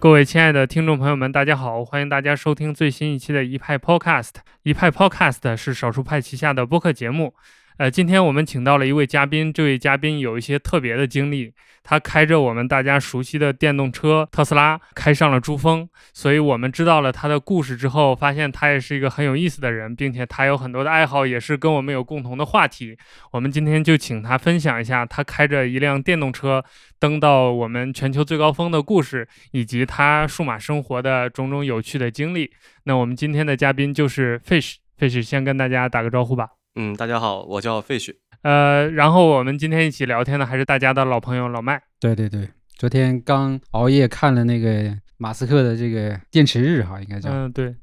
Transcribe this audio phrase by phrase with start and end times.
[0.00, 1.84] 各位亲爱的听众朋友们，大家好！
[1.84, 4.30] 欢迎大家收听最新一期的一派 Podcast。
[4.62, 7.34] 一派 Podcast 是少数派旗下的播客节目。
[7.78, 11.54] 呃，今天我们请到了一位嘉宾，这位嘉宾有一些特别的经历。
[11.84, 15.88] 他开着我们大家熟悉的电动车特斯拉，开上了珠峰。
[16.12, 22.98] 所以我们知道了他的故事之后，发现他也是一个很有意思的人，并且他有很多的爱好，也是跟我们有共同的话题。
[23.30, 26.64] 我们今天就请他分享一下他开着一辆电动车
[26.98, 32.50] 登到我们全球最高峰的故事，以及他数码生活的种种有趣的经历。
[32.82, 36.57] 那我们今天的嘉宾就是 Fish，Fish 先跟大家打个招呼吧。
[36.80, 38.14] 嗯，大家好，我叫 Fish。
[38.42, 41.82] 呃，然后我们今天一起聊天的还是大家的老朋友老麦。
[41.98, 47.30] 对对对，昨天刚熬夜看了那个马斯克的这个电池日哈，应该叫。
[47.32, 47.74] 嗯，对。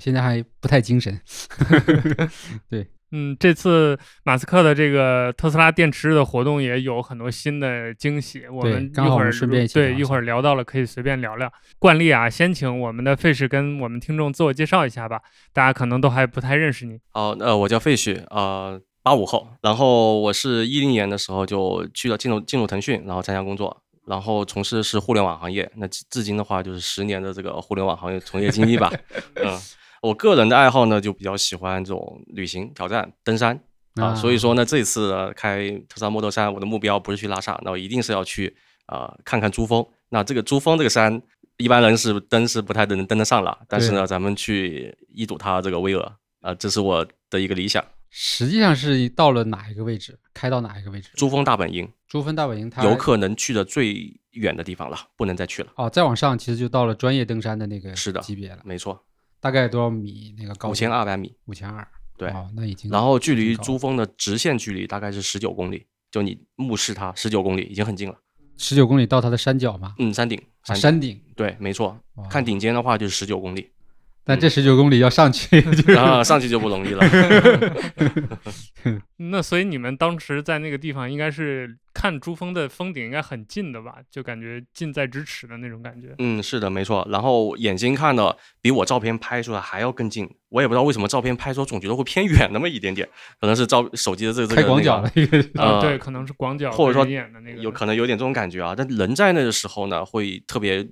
[0.00, 1.16] 现在还不太精神。
[2.68, 2.88] 对。
[3.12, 8.46] 嗯，这次马斯克的这个特斯拉电池日的活动也有很多新的惊喜。
[8.46, 11.52] 我们一会儿顺便对一会儿聊到了，可以随便聊聊。
[11.78, 15.20] 惯例啊，先请我们的费氏跟我们听众自我介绍一下吧。
[15.52, 17.00] 大家可能都还不太认识你。
[17.10, 25.68] 好，呃，我叫费旭，呃，八五后，然后我是一零年的时候就去了进入进入腾讯，然后参加工作，然后从事的是互联网行业。
[25.74, 28.92] 那至今的话，就是十年的这个互联网行业从业经历吧。
[29.34, 29.58] 嗯。
[30.00, 33.62] 我个人的爱好呢，就比较喜欢这种旅行、挑战、登山
[33.94, 38.56] 啊，所以说呢，这次开特斯拉 Model 3，我的目标不是去拉萨，那我一定是要去
[38.86, 39.84] 啊看看珠峰。
[40.08, 41.20] 那这个珠峰这个山，
[41.58, 46.00] 一般人是登是不太能登得上了，但是呢，咱们去一睹它这个巍峨
[46.40, 47.84] 啊，这是我的一个理想。
[48.08, 50.18] 实际上是到了哪一个位置？
[50.34, 51.10] 开到哪一个位置？
[51.14, 51.88] 珠峰大本营。
[52.08, 55.70] 珠峰大本营，它游客能去的最远的地方了，不能再去了。
[55.76, 59.00] 哦，再往上其实就到了专业登山的那个是的级别了，没错。
[59.40, 60.34] 大概多少米？
[60.38, 61.86] 那个高五千二百米，五千二。
[62.16, 62.90] 对，那已经。
[62.90, 68.14] 然后距离珠峰的直线距离大概是十九公里，就你目视它十九公里，已经很近了。
[68.58, 69.94] 十九公里到它的山脚吗？
[69.98, 70.40] 嗯，山顶。
[70.62, 71.18] 山顶。
[71.34, 71.98] 对，没错。
[72.28, 73.70] 看顶尖的话就是十九公里。
[74.22, 77.04] 但这十九公里要上去， 就啊，上去就不容易了。
[79.16, 83.96] 那所以你们当时在那个地方，应该是看珠峰的峰顶，应该很近的吧？
[84.10, 86.14] 就感觉近在咫尺的那种感觉。
[86.18, 87.06] 嗯，是的，没错。
[87.10, 90.28] 然后眼睛看的比我照片拍出来还要更近。
[90.48, 93.08] 我也不知道为什么照片拍出来总觉得会偏远那么一点点，
[93.40, 98.74] 可能是照手机的这个这个广角的一个啊，对，可能是广角或者说那个，有可能有点这种感觉啊。
[98.76, 100.86] 但人在那个时候呢，会特别。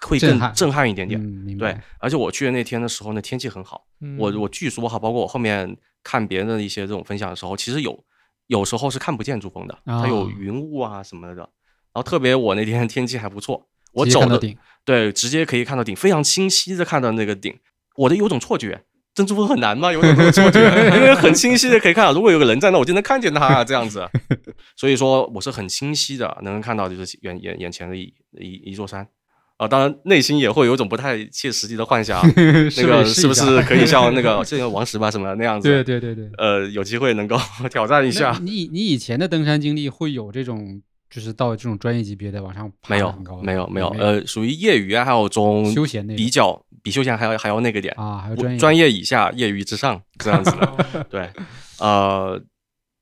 [0.00, 1.20] 会更震撼一点点，
[1.58, 3.86] 对，而且我去的那天的时候呢，天气很好。
[4.18, 8.04] 我我据说哈，包括我后面看别人的一些这种分享的时候，其实有
[8.46, 11.34] 有时候是看不见珠峰的，它有云雾啊什么的。
[11.34, 11.48] 然
[11.94, 14.38] 后特别我那天 天气还不错，我走的
[14.84, 17.58] 对，直接可以看到顶，非常清晰的看到那个顶。
[17.96, 19.90] 我的有种错觉，珍珠峰很难吗？
[19.90, 20.60] 有种错觉，
[20.94, 24.06] 因 为很清晰的可以看到，如果有个人在那，我就能看见他这样子。
[24.76, 29.08] 所以说我是很清晰的能看到，就是眼眼眼前的一一一座山。
[29.56, 32.20] 啊，当然内心也会有一种不太切实际的幻想，
[32.76, 35.66] 那个是不是可以像那个这个 王石吧什么那样子？
[35.68, 37.38] 对对对对，呃，有机会能够
[37.72, 38.38] 挑战一下。
[38.42, 51.06] 你你以前的登山经历会有这种，就是到这种专业级别的往上爬没有没有没有，呃，属于业余爱好中休闲比较比休闲还要还要那个点啊，还有专业专业以下业余之上这样子的。
[51.08, 51.30] 对，
[51.78, 52.38] 呃，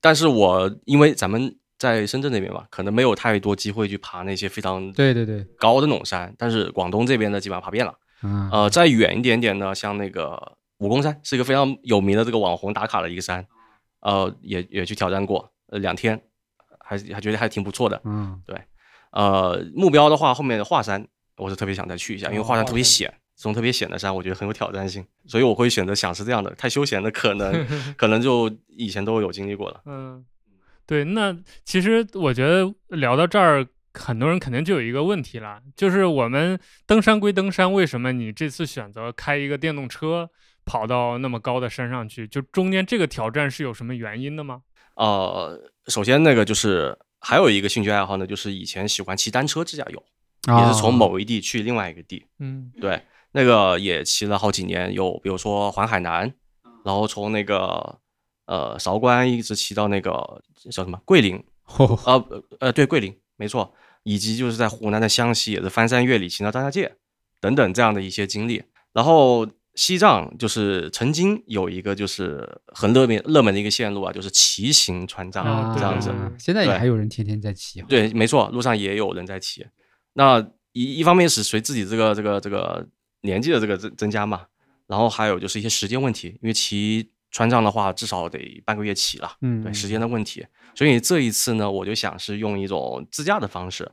[0.01, 1.57] 但是我因为咱们。
[1.85, 7.93] 在深圳那边吧，可能没有太多机会去爬那些非常对对对高的那种山，但是广东这边呢，基本上爬遍了。
[8.23, 13.47] 嗯，呃，再远一点点呢，像那个武功山，是一个非常有名的这个网红打卡的一个山，
[14.01, 16.19] 呃，也也去挑战过，呃，两天，
[16.81, 18.01] 还还觉得还挺不错的。
[18.05, 18.59] 嗯，对，
[19.13, 21.07] 呃，目标的话，后面的华山，
[21.37, 27.67] 我是特别想再去一下，因为华山特别险，这种特别险的山，我觉得很有挑战性，所以我会选择想是这样的，太休闲的可能
[27.99, 29.83] 可能就以前都有经历过了。
[29.85, 30.25] 嗯。
[30.87, 40.29] 对，那其实我觉得聊到这儿，很多人肯定就有一个问题了，就是我们登山归登山，为什么你这次选择开一个电动车
[40.67, 42.29] 跑到那么高的山上去？
[42.29, 44.61] 就中间这个挑战是有什么原因的吗？
[44.97, 50.05] 呃，首先那个就是还有一个兴趣爱好呢，就是以前喜欢骑单车自驾游，
[50.61, 52.27] 也是从某一地去另外一个地。
[52.41, 53.01] 嗯，对，
[53.33, 56.35] 那个也骑了好几年，有比如说环海南，
[56.85, 58.01] 然后从那个。
[58.47, 61.43] 呃，韶关一直骑到那个叫什么桂林，
[61.79, 62.29] 呃
[62.61, 66.97] 呃，对，桂林没错，以及就是在湖南的湘西也是翻山越岭骑到张家界
[67.41, 68.63] 等等这样的一些经历。
[68.93, 76.13] 然后西藏就是曾经有一个就是很热门热门的一个线路啊，就是骑行川藏这样子。
[76.39, 77.81] 现在也还有人天天在骑。
[77.89, 79.67] 对，没错，路上也有人在骑。
[80.13, 80.39] 那
[80.73, 82.87] 一一方面是随自己这个这个这个
[83.23, 84.43] 年纪的这个增增加嘛，
[84.87, 87.11] 然后还有就是一些时间问题，因为骑。
[87.35, 93.91] 川藏的话，至少得半个月起了，嗯，对时间的问题，所以这一次呢，我就想是用一种自驾的方式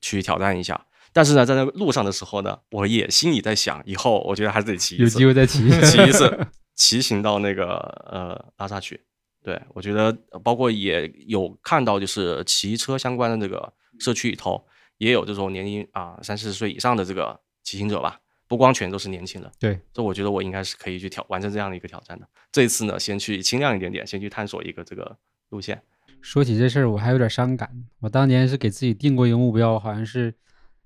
[0.00, 0.86] 去挑战一下。
[1.12, 6.46] 但是呢，在那路上的时候呢，我也心里在想，以后我觉得还是得骑一次，有机会再骑骑一次，
[6.76, 7.66] 骑行到那个
[8.12, 9.00] 呃拉萨去。
[9.42, 14.64] 对我觉得，包括也有看到，就是骑车相关的这个社区里头，
[14.98, 18.20] 也有这种年龄啊三四十岁以上的这个骑行者吧，
[18.54, 19.50] 不光全都是年轻人。
[19.58, 22.28] 对，这我觉得我应该是可以去挑完成这样的一个挑战的。
[22.52, 25.18] 这一次呢，先去轻量一点点，先去探索一个这个
[25.48, 25.82] 路线。
[26.20, 27.68] 说起这事儿，我还有点伤感。
[27.98, 30.32] 我当年是给自己定过一个目标，好像是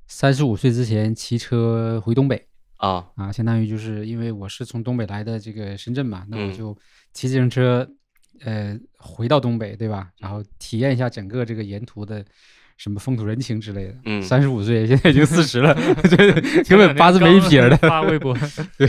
[0.06, 2.48] 三十五岁之前骑车回东北
[2.78, 6.74] 啊啊，相当于就是因为我是从东北来的这个深圳嘛，那我就
[7.12, 7.86] 骑自行车
[8.40, 10.10] 呃回到东北，对吧？
[10.16, 12.24] 然后体验一下整个这个沿途的
[12.78, 13.94] 什么风土人情之类的。
[14.06, 15.75] 嗯，三十五岁，现在已经四十了，
[16.66, 17.76] 根本八字没一撇的。
[17.76, 18.34] 发微博，
[18.78, 18.88] 对，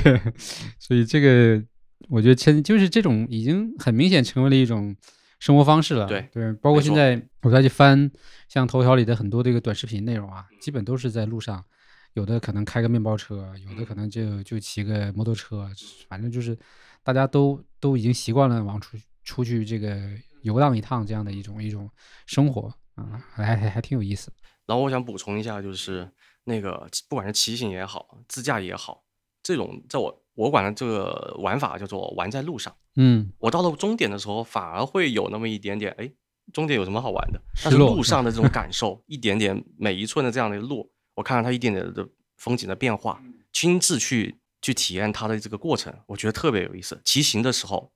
[0.79, 1.61] 所以这个
[2.07, 4.95] 我觉得现就是这种已经很明显成为了一种。
[5.41, 8.11] 生活方式了，对对，包括现在我再去翻
[8.49, 11.63] 像头条里的很多这个短视频内容啊，基本都是在路上，
[12.11, 15.65] 有的可能开个面包车，有的可能就就骑个摩托车，
[16.09, 16.59] 反正就是
[17.05, 19.97] 大家都都已经习惯了往出出去这个
[20.41, 21.89] 游荡一趟这样的一种一种
[22.25, 22.69] 生活
[22.99, 24.31] 啊，还还还挺有意思。
[24.65, 26.09] 然后我想补充一下，就是
[26.43, 29.03] 那个不管是骑行也好，自驾也好，
[29.41, 30.23] 这种在我。
[30.35, 32.73] 我管的这个玩法叫做玩在路上。
[32.95, 36.09] 嗯，我到了终点的时候，反而会有那么一点点，哎，
[36.53, 37.41] 终点有什么好玩的？
[37.61, 42.07] 但是路上的这种感受，一点点每一寸的这样的路，我看到它一点点的
[42.37, 47.01] 风景的变化，亲自去去体验它的这个过程，我觉得特别有意思。
[47.03, 47.91] 骑行的时候，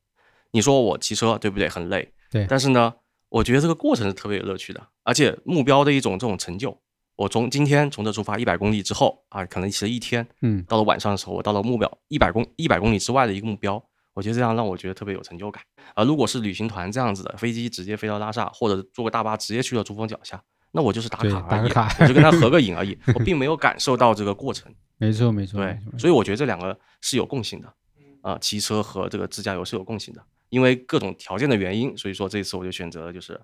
[0.51, 1.69] 你说我骑车对不对？
[1.69, 2.45] 很累，对。
[2.49, 2.93] 但是呢，
[3.33, 6.79] 我觉得这个过程是特别有乐趣的，而且目标的一种这种成就。
[7.15, 13.83] 我从今天从这出发一百公里之后啊，可能骑了一天，嗯，到了晚上的时候，我到了目标一百公一百公里之外的一个目标，
[14.13, 15.63] 我觉得这样让我觉得特别有成就感。
[15.95, 20.39] 而如果是旅行团这样子的，飞机直接飞到拉萨，或者坐个大巴直接去了珠峰脚下，
[20.71, 21.71] 那我就是打卡而已，
[22.01, 24.71] 我就跟他合个影而已， 我并没有感受到这个过程。
[24.99, 27.73] 没错，没错，对，所以我觉得这两个是有共性的，
[28.21, 30.23] 啊，骑车和这个自驾游是有共性的，
[30.53, 33.39] 因为各种条件的原因，所以说这次我就选择了就是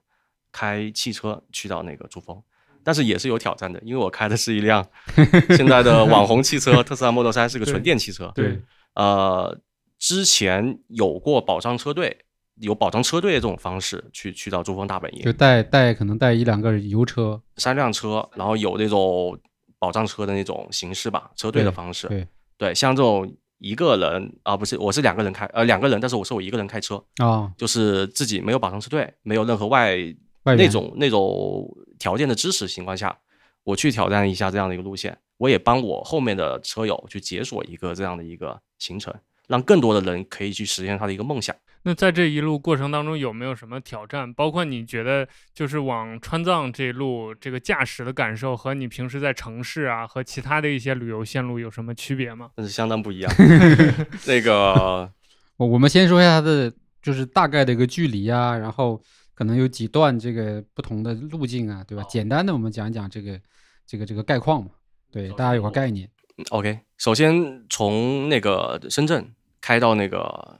[0.51, 2.39] 开汽车去到那个珠峰。
[2.83, 4.87] 但是也是有挑战的，因为我开的是一辆
[5.57, 8.31] 现在的网红汽车，特斯拉 Model 3是个纯电汽车。
[8.35, 8.61] 对，
[8.93, 9.59] 呃，
[9.97, 12.15] 之前有过保障车队，
[12.61, 19.37] 有保障车队的这种方式去去到珠峰大本营，就带带可能带一两个油车、三辆车，然后有那种
[19.79, 22.07] 保障车的那种形式吧，车队的方式。
[22.07, 22.27] 对
[22.57, 29.95] 对，像这种一个人啊，不是，我是两个人开，呃，两个人，但是我是我一个人开车啊，就是自己没有保障车队，没有任何外。
[30.57, 31.69] 那种那种
[31.99, 33.15] 条件的支持情况下，
[33.63, 39.13] 我去挑战一下这样的一个路线，我也帮我后面的车友去解锁一个这样的一个行程，
[39.47, 41.55] 让更多的人可以去实现他的一个梦想。
[41.83, 44.33] 那在这一路过程当中，有没有什么挑战？
[44.33, 52.51] 包括你觉得就是往川藏这一路这个驾驶的感受，和你平时在城市啊和其他的一些旅游线路有什么区别吗？
[52.55, 53.31] 那是相当不一样。
[54.27, 55.11] 那个，
[55.57, 59.01] 我我们先说一下它的就是大概的一个距离啊，然后。
[59.39, 62.03] 可能有几段这个不同的路径啊，对吧？
[62.09, 63.39] 简单的我们讲一讲这个
[63.87, 64.69] 这个这个概况嘛，
[65.09, 66.09] 对大家有个概念。
[66.49, 70.59] OK，首先从那个深圳开到那个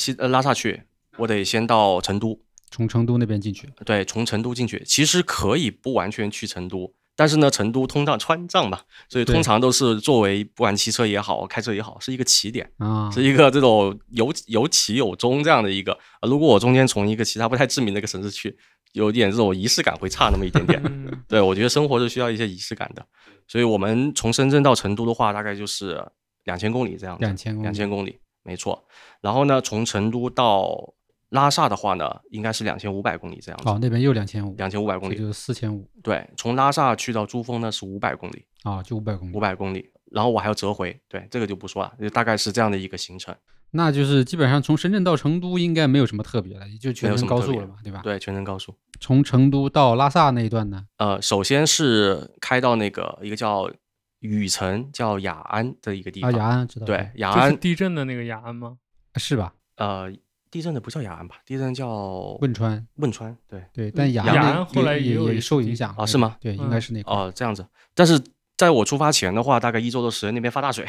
[0.00, 0.82] 西呃拉萨去，
[1.18, 2.40] 我得先到成都，
[2.70, 3.68] 从成都那边进去。
[3.84, 6.94] 对，从成都进去，其实可以不完全去成都。
[7.16, 8.80] 但是呢，成都通到川藏嘛，
[9.10, 15.98] 所以通常都是作为不管骑车也好，开车也好，是一个起点啊，是一个这种有有起有终这样的一个。
[16.22, 18.56] 如果我中间从一个其他不太知名的一个城市去，
[18.92, 20.82] 有点这种仪式感会差那么一点点。
[21.28, 23.04] 对我觉得生活是需要一些仪式感的，
[23.46, 26.02] 所以我们从深圳到成都的话，大概就是
[26.44, 27.24] 两千公里这样子。
[27.24, 28.82] 两千公里，两千公里，没错。
[29.20, 30.94] 然后呢，从成都到
[31.30, 33.68] 拉萨的话呢，应该是两千五百公里这样子。
[33.68, 35.88] 哦，那边又两千五，两千五百公里，就是四千五。
[36.02, 38.44] 对，从拉萨去到珠峰呢是五百公里。
[38.62, 39.36] 啊，就五百公里。
[39.36, 43.34] 五百公里，然后我还要折回，对，这个就不说了，就大概是这样的一个行程。
[43.72, 48.00] 那就是基本上从深圳到成都应该没有什么特别的，就全程高速了嘛，对吧？
[48.02, 48.74] 对，全程高速。
[48.98, 50.84] 从成都到拉萨那一段呢？
[50.96, 53.70] 呃，首先是开到那个一个叫
[54.18, 56.32] 雨城，叫雅安的一个地方。
[56.32, 56.86] 啊，雅安知道。
[56.86, 58.78] 对，雅安地震的那个雅安吗？
[59.16, 59.52] 是吧？
[59.76, 60.12] 呃。
[60.52, 61.36] 地震的不叫雅安吧？
[61.46, 62.84] 地震叫汶川。
[62.96, 66.04] 汶川，对对，但雅安后来也也受影响啊？
[66.04, 66.36] 是吗？
[66.40, 67.08] 对，应该是那个。
[67.08, 67.64] 哦，这样子。
[67.94, 68.20] 但是
[68.56, 70.84] 在我出发前的话，大概一周的时间，那边发大水，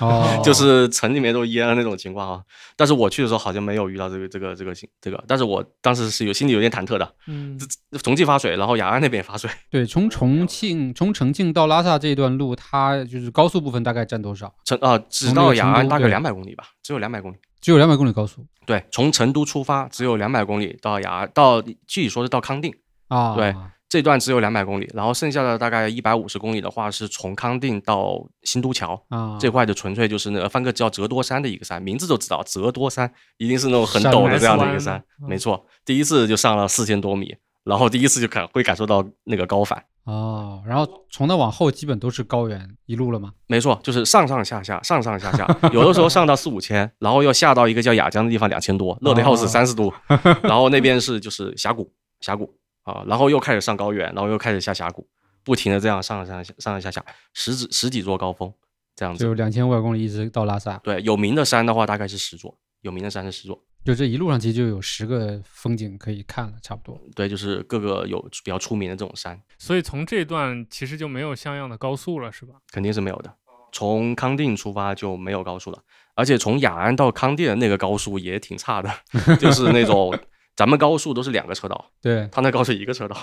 [0.00, 2.42] 哦， 就是城里面都淹了那种情况啊。
[2.74, 7.14] 但是我去的时候好像没有遇到这个这个这个这个，但是我当时是有心里有点忐忑的。
[7.26, 7.60] 嗯，
[8.02, 9.50] 重庆发水，然后雅安那边也发水。
[9.68, 14.54] 对，从重庆从重庆到拉萨这一段路，它就是高速部分大概占多少？
[14.64, 17.36] 成啊，直到雅安大概两百公里吧，只有两百公里。
[17.62, 22.74] 只有两百公里高速，对，从成都出发只有两百公里到雅，到具体说是到康定
[23.06, 23.54] 啊，对，
[23.88, 29.38] 这段只有两百公里，然后剩下的大概一百五十公里的话，是从康定到新都桥啊。
[29.38, 43.32] 这块就纯粹就是那个翻个叫折多山的一个山，名字都知道折多山一定是那种很陡的这样的一个山，没错，第一次就上了四千多米，然后第一次就感会感受到那个高反哦，然后从那往后基本都是高原一路了吗？
[43.46, 49.92] 没错，就是上上下下，上上下下，有的时候上到四五千，然后又下到一个叫雅江的地方两千多，热的要死，三十度，
[50.42, 52.54] 然后那边是就是峡谷，峡谷。
[52.84, 55.06] 啊，然后又开始上高原，然后又开始下峡谷，
[55.44, 58.52] 不停的这样上上下上上下下十几十几座高峰，
[58.96, 60.78] 这样子就两千五百公里一直到拉萨。
[60.78, 63.62] 对，有名的山的话大概是十座，有名的山是十座。
[63.84, 67.00] 就这一路上其实就有十个风景可以看了，差不多。
[67.14, 69.40] 对，就是各个有比较出名的这种山。
[69.58, 72.54] 所以从这段其实就没有像样的高速了，是吧？
[72.70, 73.34] 肯定是没有的。
[73.72, 75.78] 从康定出发就没有高速了，
[76.14, 78.90] 而且从雅安到康定的那个高速也挺差的，
[79.36, 80.12] 就是那种。
[80.54, 83.16] 咱们高速都是两个车道，对他那高速一个车道，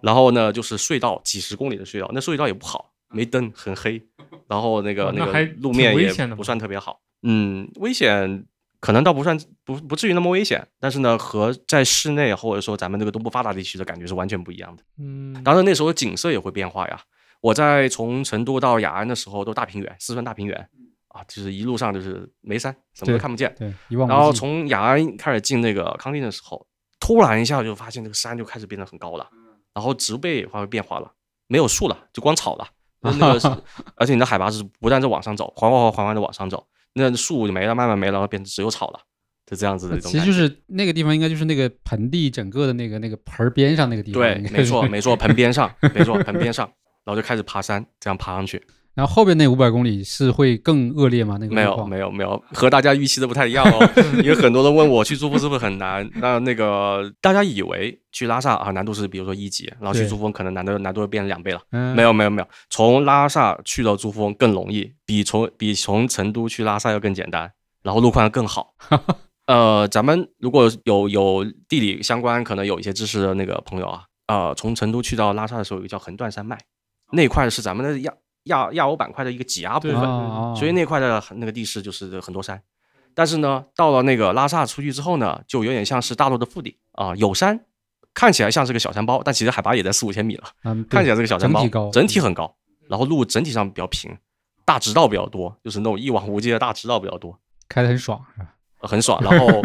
[0.00, 4.02] 然后呢就是隧道几十公里的隧道，那隧道也不好，没灯，很黑，
[4.48, 8.46] 然后那个那个路面也不算特别好，嗯，危险
[8.86, 17.00] 可能倒不算不不至于那么危险，但是呢和在室内或者说咱们这个东部发达地区的感觉是完全不一样的，嗯，当然那时候景色也会变化呀，
[17.40, 20.68] 我在从成都到雅安的时候都大平原，四川大平原。
[21.08, 23.50] 啊，就是一路上就是没山，什么都看不见。
[23.58, 23.72] 对，
[24.06, 26.66] 然后从雅安开始进那个康定的时候，
[27.00, 29.26] 突然一下就发现这个山就开始变得很高了，
[29.72, 31.10] 然后植被也发生变化了，
[31.46, 32.68] 没有树了，就光草了。
[33.00, 33.62] 那个，
[33.94, 36.66] 而且你的海拔是不断在往上走，缓缓缓缓缓的往上走，
[36.96, 39.00] 那树就没了，慢慢没了，然后变成只有草了，
[39.44, 40.10] 就这样子的一种。
[40.10, 44.22] 其实就是那个地方，应该就是那个盆地整个的那个那个盆边上那个地方。
[44.22, 46.66] 对，没错没错，盆边上，没错 盆边上，
[47.04, 48.62] 然后就开始爬山，这样爬上去。
[48.96, 51.36] 然后后边那五百公里是会更恶劣吗？
[51.38, 53.90] 那个没有没有没有，和大家预期的不太一样哦。
[54.24, 56.08] 因为很多人问我去珠峰是不是很难？
[56.14, 61.60] 那那个大家以为去拉萨啊难度是比如说一级，然后去珠峰可能难度难度变成两倍了。
[61.72, 68.74] 嗯没有没有没有，从拉萨去到珠峰更容易，比从比从成都去拉萨要更简单，然后路况更好。
[69.46, 76.58] 呃，咱们如果有有地理相关可能有一些知识的那个朋友啊，呃，从成都去到拉萨的时候有个叫横断山脉，
[77.12, 78.10] 那块是咱们的亚。
[78.46, 80.00] 亚亚欧板块的一个挤压部分，
[80.56, 82.60] 所以那块的那个地势就是很多山。
[83.14, 87.58] 但是呢，到了那个拉萨出去之后呢，就有点像是大陆的腹地啊，有山，
[88.12, 90.44] 看起来像是个小山包，但其实海拔也在四五千米了。
[90.90, 92.54] 看起来是个小山包，整体高，整体很高。
[92.88, 94.14] 然后路整体上比较平，
[94.64, 97.38] 大直道比较多，就是那种一望无际的大直道比较多，
[97.68, 98.48] 开的很爽是吧？
[98.86, 99.18] 很爽。
[99.22, 99.62] 然后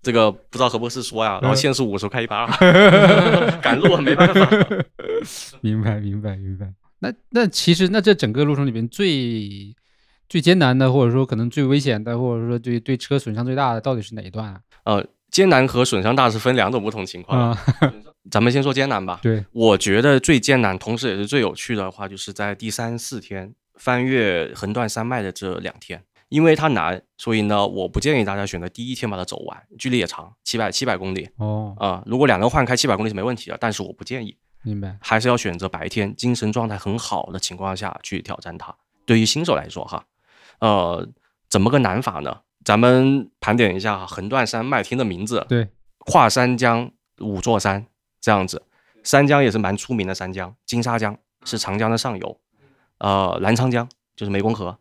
[0.00, 2.46] 这个不知道何博士说呀，然后限速五十开一百二，
[3.60, 4.48] 赶路没办法。
[5.60, 6.72] 明白，明白，明白。
[7.02, 9.74] 那那其实那这整个路程里边最
[10.28, 14.60] 最艰难的，或者说可能最危险的，或者说对对车损伤最大的，到底是哪一段啊？
[14.84, 17.58] 呃，艰难和损伤大是分两种不同情况。
[18.30, 19.18] 咱们先说艰难吧。
[19.20, 31.28] 对，我觉得最艰难，同时也是最有趣的话，就是在第三四天翻越横断山脉的这两天，因为它难，所以呢，我不建议大家选择第一天把它走完，距离也长，七百七百公里。
[31.38, 34.36] 哦，啊，如果两人换开七百公里是没问题的，但是我不建议。
[34.62, 38.74] 明白，还是要选择白天精神状态很好的情况下去挑战它。
[39.04, 40.04] 对于新手来说，哈，
[40.60, 41.08] 呃，
[41.48, 42.40] 怎么个难法呢？
[42.64, 45.66] 咱们盘点一下横断山脉听的名字，对，
[45.98, 46.88] 跨三江
[47.18, 47.84] 五座山
[48.20, 48.62] 这样子。
[49.02, 52.40] 三江也是蛮出名的三江，金沙江是长江的上游，
[52.98, 54.78] 呃，澜沧江就是湄公河。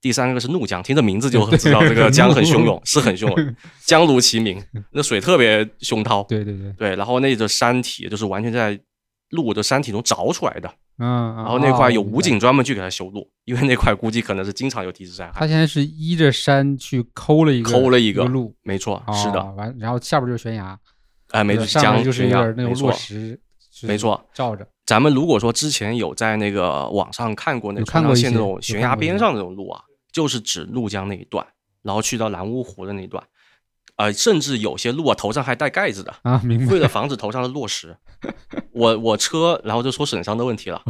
[0.00, 6.22] 第三个是怒江，听这名字就知道这个江很汹涌， 是很汹涌，江如其名，那水特别汹涛。
[6.28, 8.80] 对对对对，然后那个山体就是完全在。
[9.30, 15.32] 路的山体中凿出来的，嗯，然后那块有武警专门去给他修路，因为那块估计可能是经常有地质灾害。
[15.34, 19.44] 他现在是依着山去抠了一个抠了一个路，没错，是的。
[19.52, 20.78] 完，然后下边就是悬崖，
[21.30, 23.40] 哎，没错，上面就是那种落石，
[23.82, 24.66] 没错，照着。
[24.86, 31.44] 咱们如果说之前有在那个网上看过那川藏线那种悬崖边上那种路啊，就是指怒江那一段，
[31.82, 33.22] 然后去到蓝乌湖的那一段。
[33.96, 37.96] 呃，甚至有些路啊，头上还带盖子的啊，为了防止头上的落石。
[38.72, 40.82] 我我车，然后就说损伤的问题了。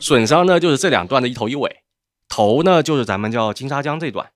[0.00, 1.82] 损伤呢，就是这两段的一头一尾。
[2.28, 4.30] 头呢，就是咱们叫金沙江这段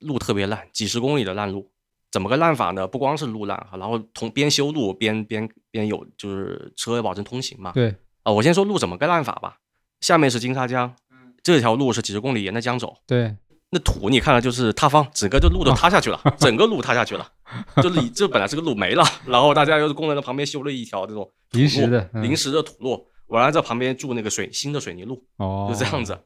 [0.00, 1.70] 路特别烂，几十公里的烂路。
[2.10, 2.86] 怎么个烂法呢？
[2.86, 7.72] 不光是路烂，然后同边修路边边边有就是车保证通行嘛。
[7.72, 9.58] 对啊，我先说路怎么个烂法吧。
[10.00, 10.94] 下面是金沙江，
[11.42, 12.96] 这条路是几十公里沿着江走。
[13.06, 13.36] 对。
[13.70, 17.28] 那土你看了就是塌方，整个这路都塌下去了， 整个路塌下去了，
[17.82, 26.18] 就是你这本来这个路没了，然后大家又是工人在旁边修了一条这种临时的临时的土路，完了在旁边筑那个水新的水泥路，哦，就这样子。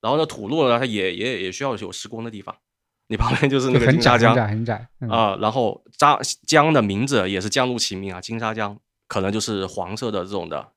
[0.00, 2.54] 然后呢，土路呢，它也也也需要有施工的地方，
[3.08, 5.36] 你旁边就是那个金沙江，很窄很窄啊。
[5.40, 8.76] 然后扎江的名字也是江路其名啊，金沙江
[9.08, 10.68] 可能就是黄色的这种的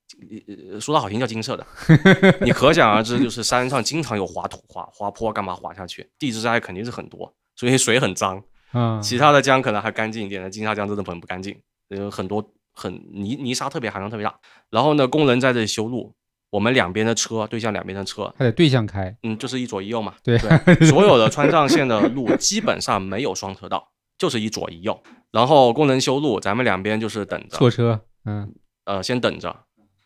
[0.80, 1.68] 说的好听叫金色的，
[2.42, 6.10] 你可想而知，就是山上经常有滑土、滑滑坡，干嘛滑下去？
[6.18, 8.42] 地质灾害肯定是很多，所以水很脏。
[8.74, 11.58] 嗯，其他的江可能还干净一点的，金沙江真的很不干净，
[11.90, 12.44] 有很多
[12.74, 14.36] 很泥泥沙特别含量特别大。
[14.70, 16.14] 然后呢，工人在这里修路，
[16.50, 19.16] 我们两边的车对向两边的车，还得对向开。
[19.24, 20.16] 嗯，就是一左一右嘛。
[20.24, 20.38] 对，
[20.86, 25.02] 所有的川藏线的路基本上没有双车道， 就是一左一右。
[25.32, 28.02] 然后工人修路，咱们两边就是等着错车。
[28.26, 28.54] 嗯，
[28.86, 29.56] 呃，先等着。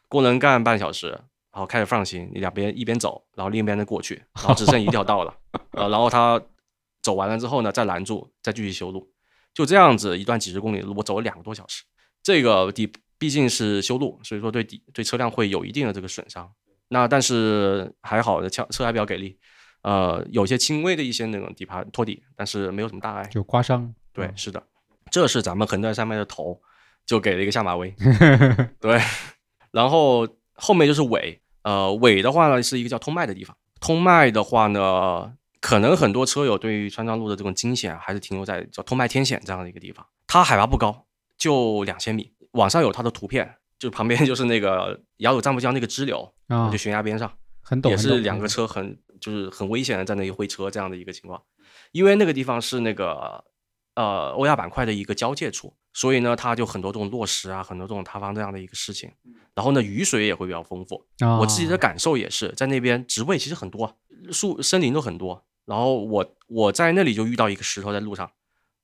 [0.08, 5.34] 工人干半小时，然后开始放行，你两边一边走，然后另一边再过去，然后只剩一条道了，
[5.72, 6.42] 呃，然后他
[7.02, 9.10] 走完了之后呢，再拦住，再继续修路，
[9.54, 11.84] 就这样子一段几十公里的路，我走了两个多小时。
[12.24, 16.52] 这个底毕竟是修路，所以说对底对车辆会有一定的这个损伤。
[16.90, 19.38] 那但是还好的车车还比较给力，
[19.82, 23.94] 呃，有些轻微的一些那种底盘托底，但是没有什么大碍，就刮伤。
[24.14, 24.62] 对，是的，
[25.10, 26.62] 这是咱们横断山脉的头，
[27.06, 27.94] 就给了一个下马威。
[28.82, 29.00] 对。
[29.72, 33.56] 然后后面就是尾，呃，尾的话呢是一个叫通麦的地方。
[33.80, 40.06] 通麦的话呢，可能很多车友对于川藏路的这种惊险还是停留在叫通麦天险这样的一个地方。
[40.28, 41.06] 它海拔不高，
[41.38, 42.34] 就两千米。
[42.52, 46.34] 网上有它的图片，就旁边就是那个 雅鲁藏布江那个支流，
[46.72, 51.42] 就悬崖边上，很陡也是两个车很就是很危险的在那里会车这样的一个情况。
[51.94, 53.44] 因为那个地方是那个
[53.96, 55.74] 呃欧亚板块的一个交界处。
[55.94, 59.12] 所以呢，它就很多这种落石啊，很多这种塌方这样的一个事情。
[59.54, 61.06] 然后呢，雨水也会比较丰富。
[61.38, 63.98] 我自己的感受也是，在那边植被其实很多，
[64.32, 65.44] 树森林都很多。
[65.66, 68.30] 然后我我在那里就遇到一个石头在路上，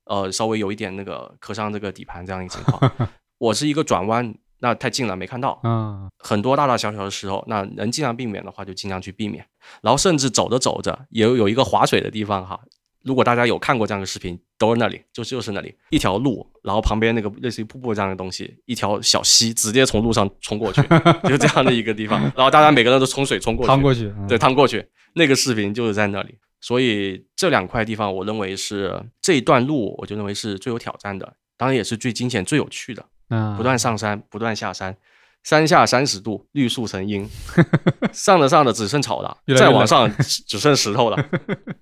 [0.04, 2.90] 呃，稍微有一点那个磕伤这个底盘这样一个情况。
[3.38, 5.60] 我是一个转弯，那太近了没看到。
[5.62, 9.46] 嗯，很多大大小小的石头，那能尽量避免的话就尽量去避免。
[9.82, 12.60] 然后甚至走着走着，也有一个划水的地方哈。
[13.04, 20.82] 如果大家有看过这样的视频，都是那里，就就是那里一条路，然后旁边那个类似于瀑布这样的东西，一条小溪直接从路上冲过去，
[21.28, 22.20] 就这样的一个地方。
[22.34, 24.84] 然后大家每个人都冲水冲过去， 趟过去，对，趟过去。
[25.14, 26.34] 那个视频就是在那里。
[26.60, 33.04] 所以这两块地方，我认为是这一段路，我就认为是最有挑战的，当然也是最惊险、最有趣的。
[33.30, 34.96] 嗯，不断上山，不断下山。
[35.44, 37.24] 山下三十度，绿树成荫；
[38.12, 41.28] 上着上着只剩草了， 再往上只剩石头了。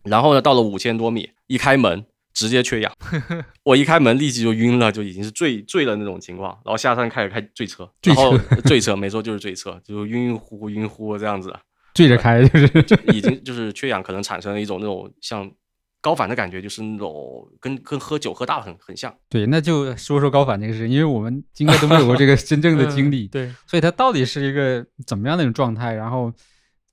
[0.04, 2.92] 然后呢，到了五千多米，一开门直接缺氧，
[3.64, 6.52] 我一开门立即就晕了，就已经是醉醉的那种情况。
[6.64, 8.36] 然后下山开始开醉车，然后
[8.66, 11.52] 醉车没错就是醉车，就晕晕乎乎、晕乎这样子，
[11.96, 12.68] 醉着开就是
[13.08, 15.50] 已经就是缺氧，可能产生了一种那种像。
[16.02, 19.12] 高反的感觉就是那种跟跟喝酒喝大很很像。
[19.28, 23.26] 对，那就说说高反这个事情，因为我们应该都没有过这个真正的经历。
[23.26, 25.94] 对，所以它到底是一个怎么样的一种状态？
[25.94, 26.32] 然后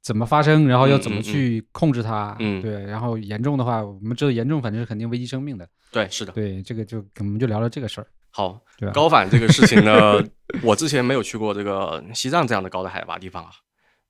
[0.01, 0.67] 怎么发生？
[0.67, 2.35] 然后要怎么去控制它？
[2.39, 2.83] 嗯，对。
[2.85, 5.67] 然后严重的话，我们知道严重反正是肯定危及生命的。
[5.91, 6.31] 对，是的。
[6.33, 8.07] 对，这个就我们就聊聊这个事儿。
[8.31, 8.59] 好，
[8.91, 10.23] 高反这个事情呢，
[10.63, 13.51] 我之前没有去过这个西藏这样的高的海拔地方啊。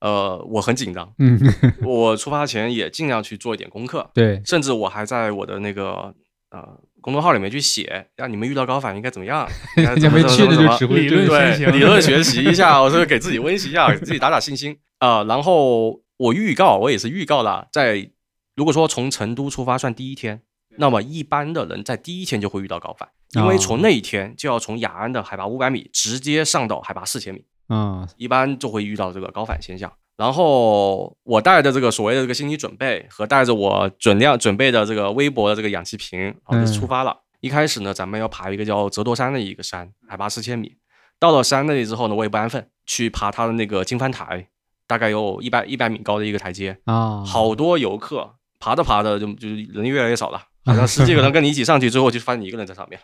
[0.04, 1.40] 呃，我很紧张，嗯，
[1.82, 6.14] 我出发前也尽量去做一点功课，对，甚至我还在我的那个
[6.50, 9.48] 呃公众号里面去写，让你们遇到高反应该怎么样，
[9.96, 11.24] 你没去的就只会对
[11.70, 14.76] 理论学习一下，我是给自己温习一下，给自己打打信心。
[14.98, 15.24] 啊。
[15.24, 18.10] 然后我预告，我也是预告了，在
[18.54, 20.42] 如果说从成都出发算第一天，
[20.76, 27.42] 那么一般的人在第一天就会遇到高反，因为从那一天就要从雅安的海拔五百米直接上到海拔四千米。
[27.68, 29.92] 嗯，一般就会遇到这个高反现象。
[30.16, 37.22] 然后我带着这个所谓的这个心理准备和带着我准量准备的这个微薄的这个氧气瓶，然后就出发了。
[37.40, 40.76] 一开始呢，咱们要爬一个叫折多山的一个山，海拔四千米。
[41.18, 44.46] 到了山那里之后呢，我也不安分，去爬它的那个金帆台，
[44.86, 47.24] 大概有一百一百米高的一个台阶啊。
[47.24, 53.00] 好多游客爬着爬着就就人越来越少了，好像十几个人跟你一起上去，之后就发现你一个人在上面，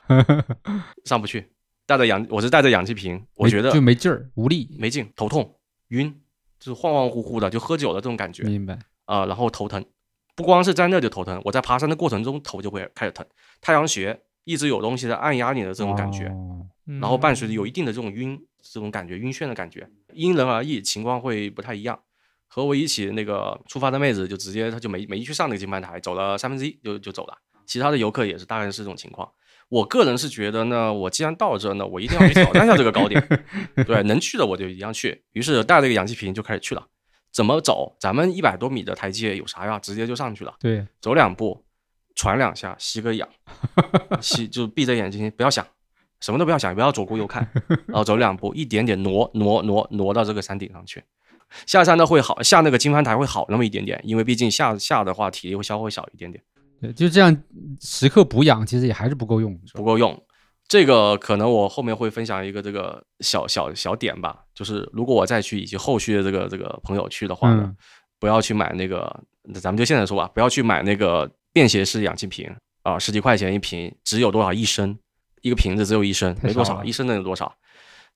[1.05, 1.51] 上不去。
[1.90, 5.57] 带着氧，我是带着氧气瓶，我觉得就没劲儿，无力，没劲，头痛，
[5.88, 6.14] 晕，
[6.61, 8.44] 就是恍恍惚惚的，就喝酒的这种感觉。
[8.44, 9.85] 明白啊，然后头疼，
[10.37, 13.26] 不光是在那就头疼，我在爬山的过程中头就会开始疼，
[13.61, 16.33] 太阳穴一直有东西在按压你的这种感觉，
[17.00, 21.98] 然后伴随着有一定的这种晕，这种感觉，晕眩的感觉，因人而异，情况会不太一样。
[22.46, 29.29] 和我一起那个出发的妹子就直接她就没没去上那个金帆台，走了三分之一就就走了，其他的游客也是大概是这种情况。
[29.70, 33.24] 我个人是觉得呢，我既然到这呢，我一定要去挑战一下这个高点。
[33.87, 35.22] 对，能去的我就一样去。
[35.33, 36.87] 于是带了个氧气瓶就开始去了。
[37.33, 37.96] 怎么走？
[38.00, 39.78] 咱们一百多米的台阶有啥呀？
[39.78, 40.52] 直接就上去了。
[40.59, 41.64] 对，走两步，
[42.16, 43.28] 喘两下，吸个氧，
[44.20, 45.64] 吸就闭着眼睛，不要想，
[46.18, 47.48] 什么都不要想，不要左顾右看。
[47.87, 51.04] 然后走两步，一点点挪挪挪挪到这个山顶上去。
[51.64, 56.42] 下山呢会好，下那个金帆台会好那么一点点，因为毕竟下下的话体力会消耗小一点点。
[56.81, 57.37] 对，就这样，
[57.81, 60.21] 时刻补氧其实也还是不够用，不够用。
[60.66, 67.75] 这个可能我后面会分享一个这个小小小点吧，就是如果我再去以及后续的这个这个朋友去的话呢，
[68.21, 69.25] 不要去买那个，
[69.61, 72.49] 咱们就现在说吧，不要去买那个便携式氧气瓶
[72.83, 74.97] 啊，十几块钱一瓶，只有多少一升，
[75.43, 77.53] 一个瓶子只有一升，没多少，一升能有多少？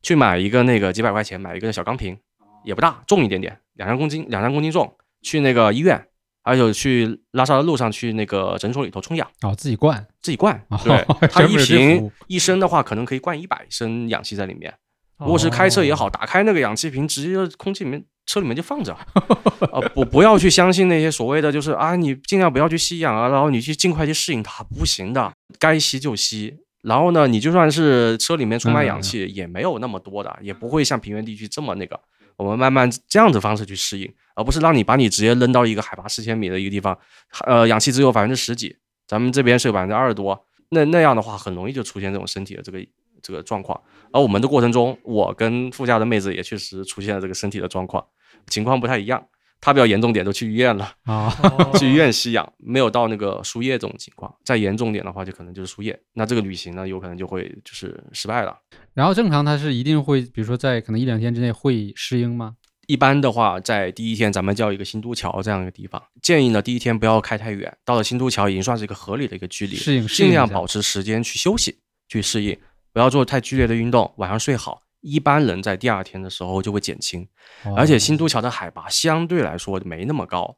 [0.01, 2.17] 去买一个那个几百块钱买一个小钢瓶，
[2.65, 6.07] 也不大，重一点点，两三公斤，两三公斤重，去那个医院。
[6.45, 10.63] 还有去拉萨的路上，去那个诊所里头充氧哦，自己灌，自己灌。
[10.85, 14.73] 对， 它一瓶一升的话，可能可以灌一百升氧气在里面。
[15.19, 18.93] 如果是开车也好，打开那个氧气瓶，直接空气里面车里面就放着。
[19.73, 26.59] 啊，不不要去相信那些所谓的，就是啊，你尽量不要去吸氧啊，然后你去尽快去适应它，不行的，该吸就吸。
[26.83, 31.99] 然后呢，你就算是车里面充满氧气，也没有那么多的，也不会像平原地区这么那个。
[32.37, 36.99] 我们慢慢这样子方式去适应，而不是让你把你直接扔到一个海拔四千米的一个地方，
[37.47, 42.85] 呃，氧气只有百分之十几，咱们这边是有百分之二十多，那那样的话很容易就出现这种身体的这个
[43.23, 43.81] 这个状况。
[44.13, 48.05] 而我们的过程中，我跟副驾的妹子也确实出现了这个身体的状况，
[48.49, 49.27] 情况不太一样。
[49.65, 51.35] 他比较严重点，都去医院了啊，
[51.81, 54.31] 去医院吸氧，没有到那个输液这种情况。
[54.45, 55.99] 再严重点的话，就可能就是输液。
[56.13, 58.55] 那这个旅行呢，有可能就会就是失败了。
[58.93, 62.57] 然后正常他是一定会，比如说在可能一两天之内会适应吗？
[62.87, 72.55] 一般的话，在第一天咱们叫一个新都桥这样一个地方，建议呢第一天不要开太远，到了新都桥已经算是一个合理的一个距离，适应，尽量保持时间去休息，去适应，
[72.93, 74.83] 不要做太剧烈的运动，晚上睡好。
[75.05, 77.29] 一般人在第二天的时候就会减轻，
[77.77, 80.57] 而且新都桥的海拔相对来说没那么高，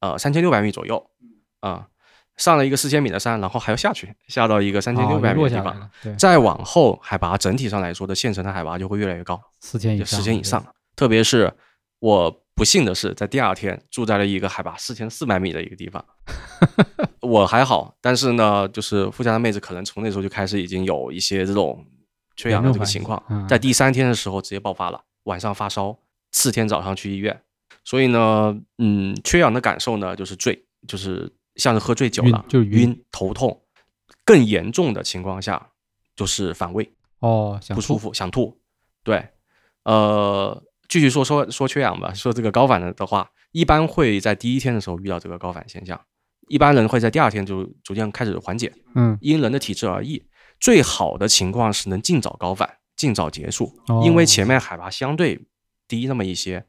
[0.00, 1.10] 呃，三千六百米左右，
[1.60, 1.88] 啊，
[2.36, 10.62] 上了一个四千米的山，然后还要下去，下到一个三千六百米的地方，再往后海拔整体上来说的县城的海拔就会越来越高，四千以四千以上，
[10.94, 11.50] 特别是
[12.00, 16.04] 我不幸的是在第二天住在了一个海拔四千四百米的一个地方，
[17.22, 21.82] 我还好，但是呢，就是富家的妹子可能从那时候就开始已经有一些这种。
[22.38, 25.98] 缺氧的这个情况，在第三天的时候直接爆发了，晚上发烧，
[26.30, 27.42] 次天早上去医院。
[27.84, 33.60] 所以呢，嗯，缺氧的感受呢，就是醉，就是像是喝醉酒了，就是晕、头痛。
[34.24, 35.70] 更严重的情况下，
[36.14, 38.60] 就是反胃哦，不舒服，想吐。
[39.02, 39.26] 对，
[39.84, 42.14] 呃，继续说说说缺氧吧。
[42.14, 46.00] 说这个高反的的话，一般会在第一天的时候遇到这个高反现象，
[46.46, 48.72] 一般人会在第二天就逐渐开始缓解。
[48.94, 50.22] 嗯，因人的体质而异。
[50.60, 55.46] 最好的情况是能尽早高反，尽早结束，因为前面海拔相对
[55.86, 56.64] 低那么一些，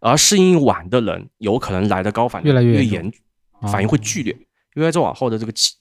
[0.00, 3.12] 而适应晚的人有可能来的高反越来越严，
[3.70, 4.36] 反应会剧烈，
[4.74, 5.74] 因为再往后的这个气，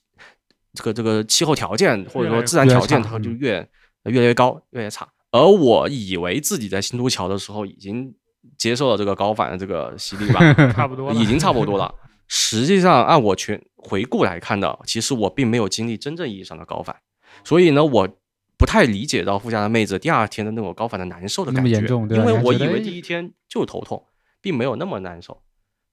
[0.74, 3.68] 这个这个气候条件或者说自然条件它就越
[4.04, 5.08] 越来越高，越来越差。
[5.32, 8.14] 而我以为自己在新都桥的时候已经
[8.58, 11.94] 接受了这个高反的这个洗礼吧， 差不多已经差不多了。
[12.28, 16.96] 实际上按我全回顾来看的，其实我并没有经历真正意义上的高反。
[17.44, 18.10] 所以呢，我
[18.58, 24.04] 不太理解到富家的妹子第二天的那种高反的难受的感觉，因为我以为第一天就头痛，
[24.42, 25.42] 并没有那么难受。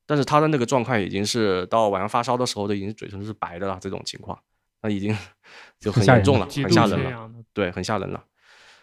[0.06, 4.38] 但是她的那个状况已经是到晚上发烧的时候都已经嘴唇是白的了，这种情况，
[4.82, 5.16] 那已经
[5.80, 7.30] 就很严重了，很吓人了。
[7.52, 8.24] 对，很吓人了。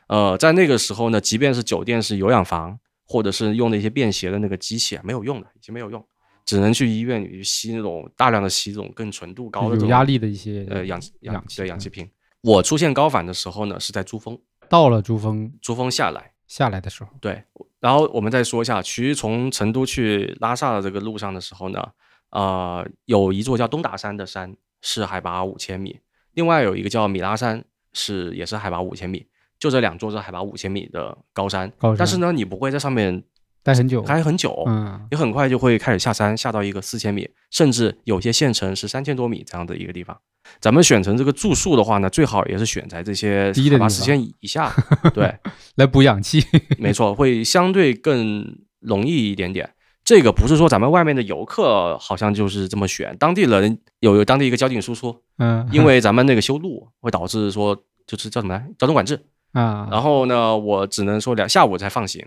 [0.08, 6.04] 呃，在那个时候呢，即便是酒店是有氧房，或者是用那些便携的那个机器，没有用的，已经没有用，
[6.46, 12.10] 只能去医院里去吸那种大量的吸这种更纯度高的有压力的一些呃氧氧对氧气瓶。
[12.42, 17.44] 我出现高反的时候呢，是在珠峰，到了珠峰，珠峰下来下来的时候，对。
[17.80, 21.84] 然后我们再说一下，其实从成都去拉萨的这个路上的时候呢，
[22.30, 26.00] 呃，有一座叫东达山的山是海拔五千米，
[26.34, 29.28] 另外有一个叫米拉山是也是海拔五千米，
[29.60, 31.72] 就这两座是海拔五千米的高山。
[31.80, 31.98] 高山。
[31.98, 33.24] 但是呢，你不会在上面
[33.64, 40.18] 待很久，待很久，嗯，你很快就会开始下山，下到一个四千米，甚至有些县城是三千多米这样的一个地方。
[40.60, 44.74] 咱们选成这个住宿的话呢，最好也是选在这些海拔四千以下，
[45.14, 45.34] 对，
[45.76, 46.44] 来补氧气。
[46.80, 49.70] 没错，会相对更容易一点点。
[50.04, 59.22] 这个不是说咱们外面的游客好像就是这么选，当地人有有当地一个交警叔叔，嗯，因为咱们那个修路会导致说就是叫什么来交通管制
[59.54, 59.88] 啊。
[59.92, 62.26] 然后呢，我只能说两下午才放行，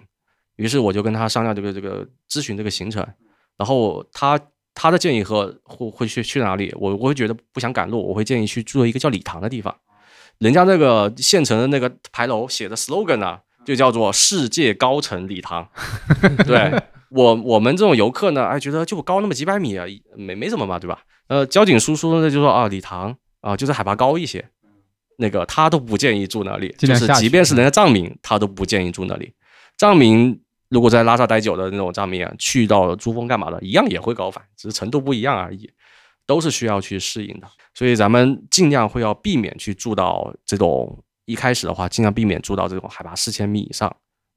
[0.56, 3.06] 于是我就跟他商量这个这个咨询这个行程，
[3.56, 4.40] 然后他。
[4.76, 6.74] 他的建议和会会去去哪里？
[6.76, 9.72] 我我会觉得不想赶路，我会建议去住一个叫礼堂的地方。
[10.38, 15.68] 人家那个县城的那个牌楼写的 slogan 呢，就叫做“世界高层礼堂”。
[16.44, 16.72] 对
[17.10, 19.86] 我我们这种游客呢，哎，觉得就高那么几百米啊，
[20.16, 21.04] 没没什么嘛，对吧？
[21.28, 24.44] 呃，交警叔叔呢就说啊，礼堂啊，就是海拔高一些，
[25.18, 29.32] 那个他都不建议住那里，就是即便是人家藏民，他都不建议住那里，
[29.78, 30.40] 藏民。
[30.74, 35.70] 如果在拉萨待久的那种藏民啊，去到珠峰干嘛的，一样也会高反，只是程度不一样而已，
[36.26, 37.46] 都是需要去适应的。
[37.74, 43.94] 所以咱们尽量会要避免去住到这种一开始的话，尽量避免住到这种海拔四千米以上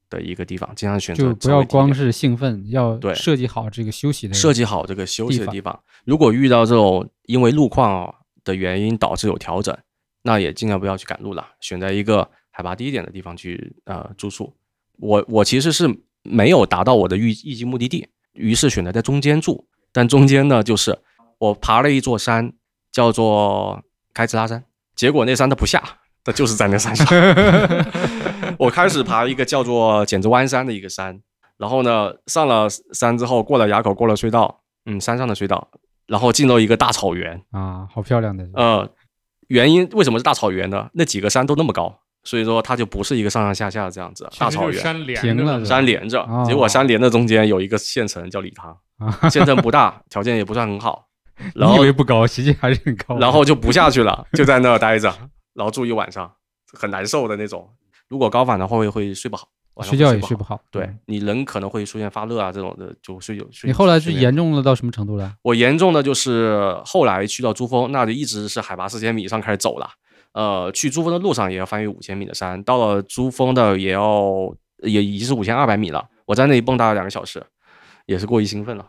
[0.08, 5.76] 的一个地方，尽量选择就不要光是兴奋，要对设计好这个休息的设计好这个休息的地方。
[6.04, 9.76] 如果遇到这种因为路况的原因导致有调整，
[10.22, 14.54] 那也尽量不要去赶路了，选择一个海拔低一点的地方去呃住宿。
[15.00, 15.88] 我我其实是
[16.22, 19.66] 没有达到我的预预计目的地，于是选择在中间住。
[19.92, 20.98] 但中间呢，就是
[21.38, 22.52] 我爬了一座山，
[22.92, 24.64] 叫做开兹拉山。
[24.94, 25.82] 结果那山它不下，
[26.24, 27.06] 它就是在那山上。
[28.58, 31.20] 我开始爬一个叫做剪子湾山的一个山，
[31.56, 35.68] 然后呢，上了山之后，过了垭口，过了隧道，嗯，山上的隧道，
[36.06, 38.46] 然后进入一个大草原啊，好漂亮的。
[38.54, 38.90] 呃，
[39.46, 40.90] 原因为什么是大草原呢？
[40.92, 44.28] 那几个山都那么高，所以说它就不是一个上上下下这样子。
[44.38, 48.76] 大草原山连着，山连着，结果山连着中间有一个县城叫理塘，
[49.30, 51.08] 县城不大，条件也不算很好。
[51.54, 53.16] 你以为不高，实际还是很高。
[53.18, 55.10] 然后就不下去了，就在那儿待着，
[55.54, 56.30] 然后住一晚上，
[56.74, 57.66] 很难受的那种。
[58.08, 59.48] 如果高反的话，会会睡不好，
[59.82, 60.60] 睡觉也睡不好。
[60.70, 63.68] 对你人可能会出现发热啊这种的，就睡有睡。
[63.68, 65.32] 你后来是严重了到什么程度了？
[65.40, 69.88] 我严重的就是后来去到珠峰，那就一直是海拔四千米以上开始走了。
[70.38, 76.06] 呃，去珠峰的路上也要翻越五千米的山，到了珠峰的也要也已经是五千二百米了。
[76.26, 77.42] 我在那里蹦跶了两个小时。
[78.06, 78.86] 也是过于兴奋了，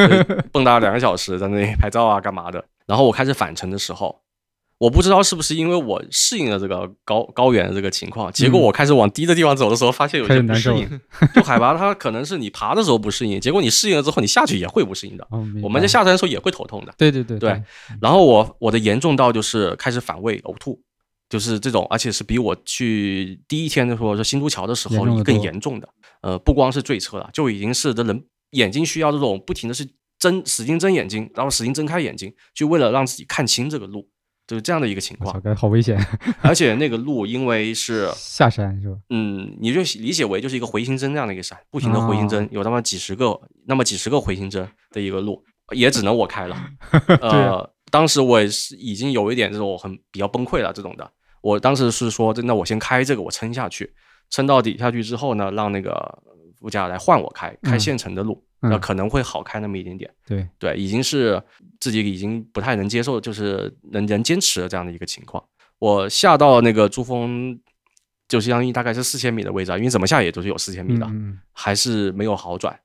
[0.50, 2.64] 蹦跶了两个小时在那里拍照啊，干嘛的？
[2.86, 4.22] 然后我开始返程的时候，
[4.78, 10.88] 我不知道是不是因为我适应了这个高高原的这个情况，结果我开始往低的地方走的时候，发现有些不适应。
[11.34, 15.28] 就海拔它可能是你爬的时候不适应，结果你适应了之后，你下去也会不适应的。
[15.62, 16.94] 我们在下山的时候也会头痛的。
[16.96, 17.62] 对对对对。
[18.00, 20.80] 然后我我的严重到就是开始反胃呕吐，
[21.32, 25.88] 就是这种，而且是比我去第一天的时候说新都桥的时候更严重的。
[26.20, 28.22] 呃，不光是坠车了，就已经是这人。
[28.50, 34.06] 眼睛需要这种不停的是睁，使劲睁眼睛，然后使劲睁开眼睛，就为了让自己看清这个路，
[34.46, 35.32] 就是这样的一个情况。
[35.56, 35.98] 好危险！
[36.42, 38.98] 而且那个路因为是 下山是吧？
[39.08, 45.42] 嗯，你就理解为就是一个回形针这样的一个山，不停的回形针，有那么几十个，那么几十个回形针的一个路，
[45.74, 46.54] 也只能我开了。
[47.22, 51.10] 呃，当时我也是已经有一点这种很比较崩溃了这种的。
[51.42, 53.92] 我当时是说，那我先开这个，我撑下去，
[54.30, 56.22] 撑到底下去之后呢，让那个。
[56.62, 60.08] 副驾来换我开，开现成的路，那可能会好开那么一点点。
[60.24, 61.42] 对对，已经是
[61.80, 65.42] 自己已经不太能接受，就是能能坚持的这样的一个情况。
[65.80, 67.58] 我下到那个珠峰，
[68.28, 71.06] 就相当于大概是四千米的位置啊，因为怎么下也都是有四千米的，
[71.50, 72.78] 还是没有好转。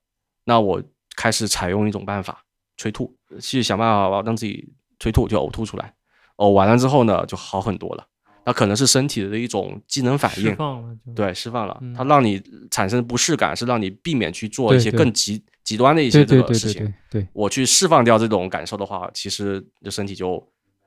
[0.45, 0.81] 那我
[1.15, 2.43] 开始采用一种办法，
[2.77, 5.93] 催吐，去想办法让自己催吐，就呕吐出来。
[6.37, 8.07] 呕完了之后呢，就好很多了。
[8.47, 11.77] 它可能是身体的一种机能反应，释放了，对，释放了。
[11.93, 16.93] 它让你产生不适感，是让你避免去做一些更极极端的一些这个事情。
[17.09, 20.41] 对，我去释放掉这种感受的话，其实就身体就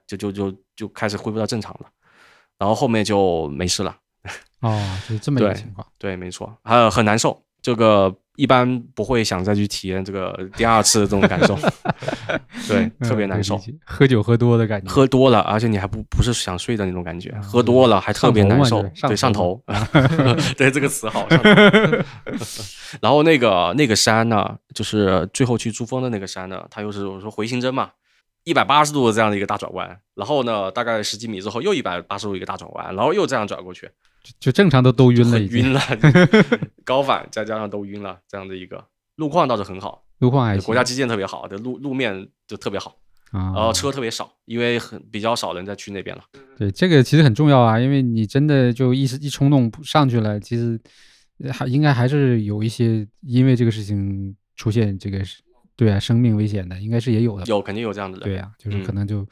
[0.06, 1.90] 就就就就开始恢复到正常了，
[2.56, 3.94] 然后后面就没事了。
[4.60, 5.86] 哦，就是这么一个情况。
[5.98, 8.16] 对，没错，还有很难受，这个。
[8.40, 11.54] 一般不会想再去体验这个第二次的这种感受，
[12.66, 13.60] 对，特别难受。
[13.84, 19.62] 喝酒喝多的感觉，喝多了，而且你还不不是想睡的那种感觉，喝多了还特别难受，对，上头，
[20.56, 21.28] 对这个词好。
[23.02, 27.90] 然后那个那个山呢，就是最后去珠峰的那个山呢，它又是我说回形针嘛，
[28.44, 33.90] 一百八十度的这样的一个大转弯，然后呢，大概十几米之后又一百八十度一个大转弯，然后又这样转过去。
[34.38, 35.80] 就正常都都晕了， 晕了，
[36.84, 38.84] 高反再加上都晕了，这样的一个
[39.16, 42.96] 路况倒是很好，路况还国家基建特别好，的路路面就特别好，
[43.32, 46.22] 然后车特别少，因为很比较少人再去那边了。
[46.58, 50.78] 对，这个其实很重要啊，因为你真的就一时一冲动上去了，其实
[51.50, 55.20] 还应该还是有一些因为这个事情出现这个
[55.76, 59.26] 对啊生命危险的，应该是也有的，有肯定有这样的人，对呀，就是可能就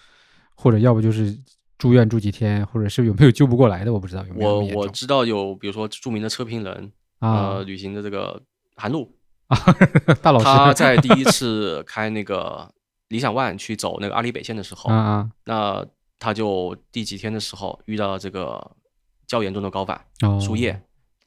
[0.54, 1.36] 或者要不就是。
[1.78, 4.24] 住院住几天，或者是有没有救不过来的，我不知道。
[4.26, 8.42] 有没有我我知道有，比如说著名的车评人啊，旅行的这个
[8.76, 9.14] 韩露。
[9.46, 9.56] 啊，
[10.20, 12.70] 大老师，他在第一次开那个
[13.08, 15.86] 理想 ONE 去走那个阿里北线的时候，啊那
[16.18, 18.72] 他就第几天的时候遇到了这个
[19.26, 20.04] 较严重的高反
[20.38, 20.82] 输液，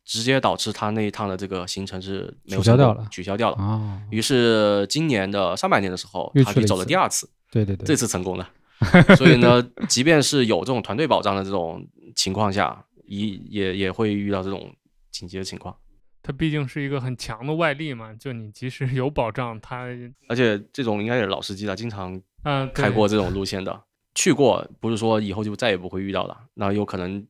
[0.05, 4.01] 直接导致他那一趟的这个行程是取消掉了，取消掉了。
[4.11, 8.47] 于是今年的上半年的时候，他去走了第二次，对对对，这次成功了。
[9.15, 14.73] 所以呢，即便是有这种团队保障的这种情况下，也也也会遇到这种
[15.11, 15.75] 紧急的情况。
[16.23, 19.87] 它毕竟是一个很强的外力嘛，就你即使有保障，它
[20.27, 27.25] 而且这种应该也是老司机了，经常嗯开过这种路线的，去过不是说以后就再也不会遇到了，那有可能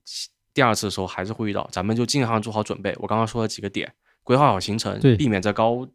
[0.54, 2.94] 第二次的时候还是会遇到，咱们就尽量做好准备。
[3.00, 5.88] 我刚刚说了几个点，规划好行程，避免在高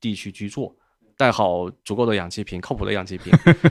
[0.00, 0.74] 地区居住。
[1.18, 3.30] 带好足够的氧气瓶，靠谱的氧气瓶，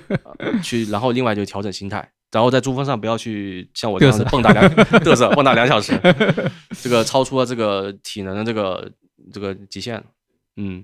[0.61, 4.63] 去，然后另外就调整心态，然后在珠峰上不要去像我这样子蹦跶两
[5.01, 5.99] 嘚瑟蹦跶两小时，
[6.83, 8.91] 这个超出了这个体能的这个
[9.31, 10.03] 这个极限。
[10.57, 10.83] 嗯，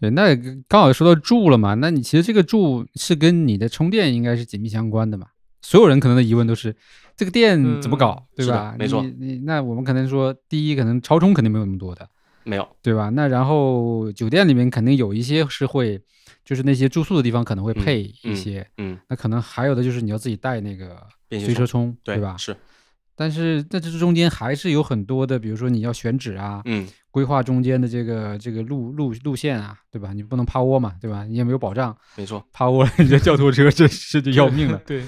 [0.00, 0.34] 对，那
[0.66, 5.26] 刚好说到住了嘛，那你其实这个住是跟你的充电应该是紧密相关的嘛。
[5.60, 6.76] 所有人可能的疑问都是
[7.16, 8.74] 这个电怎么搞，对吧？
[8.78, 9.02] 没错。
[9.18, 12.06] 你那我们可能说，第一可能超充肯定没有那么多的，
[12.44, 13.08] 没有，对吧？
[13.10, 16.00] 那然后酒店里面肯定有一些是会，
[16.44, 22.36] 就是那些住宿的地方可能会配一些，嗯，那可能还有的就是你要自己带那个随车充，对吧？
[22.36, 22.56] 是。
[23.16, 30.12] 但是在这中间还是有很多的，比如说你要选址啊，嗯，规划中间的这个这个路路路线啊，对吧？
[30.12, 31.24] 你不能趴窝嘛，对吧？
[31.24, 35.04] 你也没有保障，没错，趴窝了 你这叫拖车 这这就要命了， 对。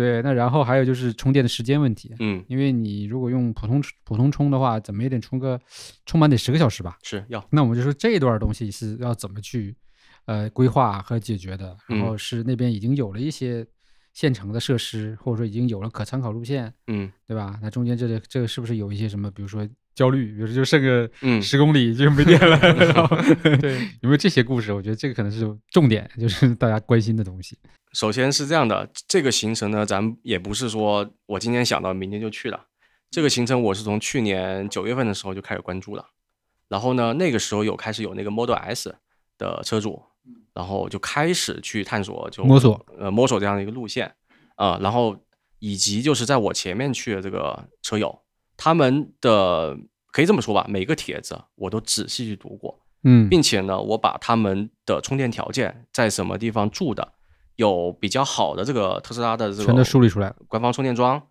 [0.00, 5.60] 对，那然后还有就是充电的时间问题，嗯，因为你如果用普通普通充的话，怎么也得充个
[6.06, 6.96] 充满得十个小时吧？
[7.02, 7.46] 是要。
[7.50, 9.76] 那我们就说这一段东西是要怎么去
[10.24, 11.76] 呃规划和解决的？
[11.86, 13.66] 然后是那边已经有了一些
[14.14, 17.58] 现成的设施，或者说已经有了可参考路线，嗯，对吧？
[17.62, 22.58] 那中间这个这个是不是有一些什么，比如说焦虑，比如说就剩个嗯十公里就没电了？
[23.60, 24.72] 对， 有没有这些故事？
[24.72, 27.58] 我觉得这个可能是重点，就是大家关心的东西。
[27.92, 32.66] 首先是这样的，这个行程呢，咱也不是说我今天想到明天就去了。
[33.10, 36.06] 这个行程我是从去年九月份的时候就开始关注了，
[36.68, 38.94] 然后呢，那个时候有开始有那个 Model S
[39.36, 40.00] 的车主，
[40.54, 44.14] 然后就开始去探索，就摸索，呃，摸索这样的一个路线
[44.54, 45.16] 啊，然后
[45.58, 48.20] 以及就是在我前面去的这个车友，
[48.56, 49.76] 他们的
[50.12, 57.14] 可以这么说吧，每个帖子我都仔细去读过，嗯，并且呢，我把他们的充电条件在什么地方住的。
[57.60, 61.22] 有比较好的这个特斯拉的这个全都梳理出来，官方充电桩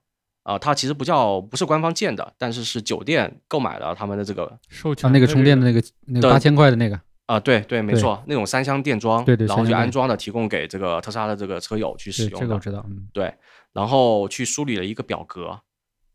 [0.44, 7.00] 啊，它其实不叫不是官方建的，但是是酒店购买了他们的这个授权那个充电的那个那个八千块的那个。
[7.26, 13.32] 啊，对对，没错，那种三箱电桩，对对，然后就安装的，提供给这个特斯拉的这个车友去使用的，这个我知道，嗯，对，
[13.72, 15.60] 然后去梳理了一个表格，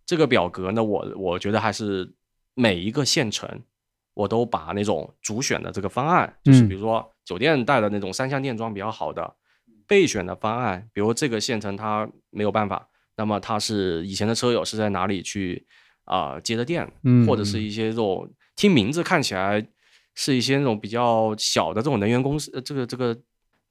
[0.05, 2.12] 这个表格呢，我我觉得还是
[2.55, 3.48] 每一个县城，
[4.14, 9.35] 我都把那种主选的这个方案，就是比如说酒店带的那种三箱电桩比较好的。
[9.87, 15.66] 备选的方案，比如这个县城它没有办法，那么它是以前的车友是在哪里去
[16.05, 16.90] 啊接的电，
[17.27, 19.66] 或者是一些这种听名字看起来
[20.14, 23.16] 是一些那种比较小的这种能源公司，这个这个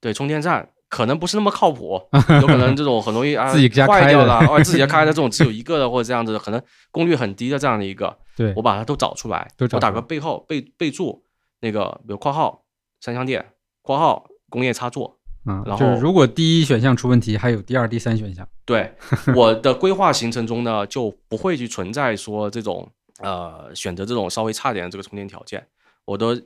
[0.00, 2.00] 对充电站可能不是那么靠谱，
[2.40, 11.24] 有可能这种很容易啊自己坏掉了，或者自己家开的 这种只有一个的或者这样子，可能功率很低的这样的一个， 对我把它都找出来，我打个背后备备注
[11.60, 12.64] 那个，比如括号
[13.00, 13.44] 三相电，
[13.82, 15.18] 括号工业插座。
[15.44, 18.48] 啊，然后如果第一选项出问题，还有第二、第三选项。
[18.64, 18.94] 对，
[19.36, 25.66] 我的规划行程中呢，就不会去存在说这种呃选择这种稍微差点的这个充电条件。
[26.06, 26.42] 我的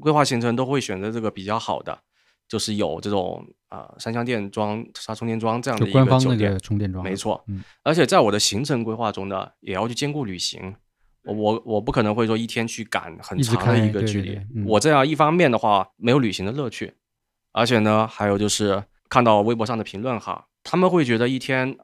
[0.00, 1.98] 规划行程都会选择这个比较好的，
[2.48, 7.02] 就是有这种啊三相电桩、插充电桩这样的一个酒店充电桩。
[7.02, 7.62] 没错，嗯。
[7.82, 10.74] 而且在我的行程规划中呢，也要去兼顾旅行。
[11.24, 14.40] 我我我不可能会说一天去赶很长的一个距离。
[14.66, 16.92] 我这样一方面的话，没有旅行的乐趣。
[17.52, 21.76] 而且呢，还有就是看到微博上的评论哈，他们会觉得一天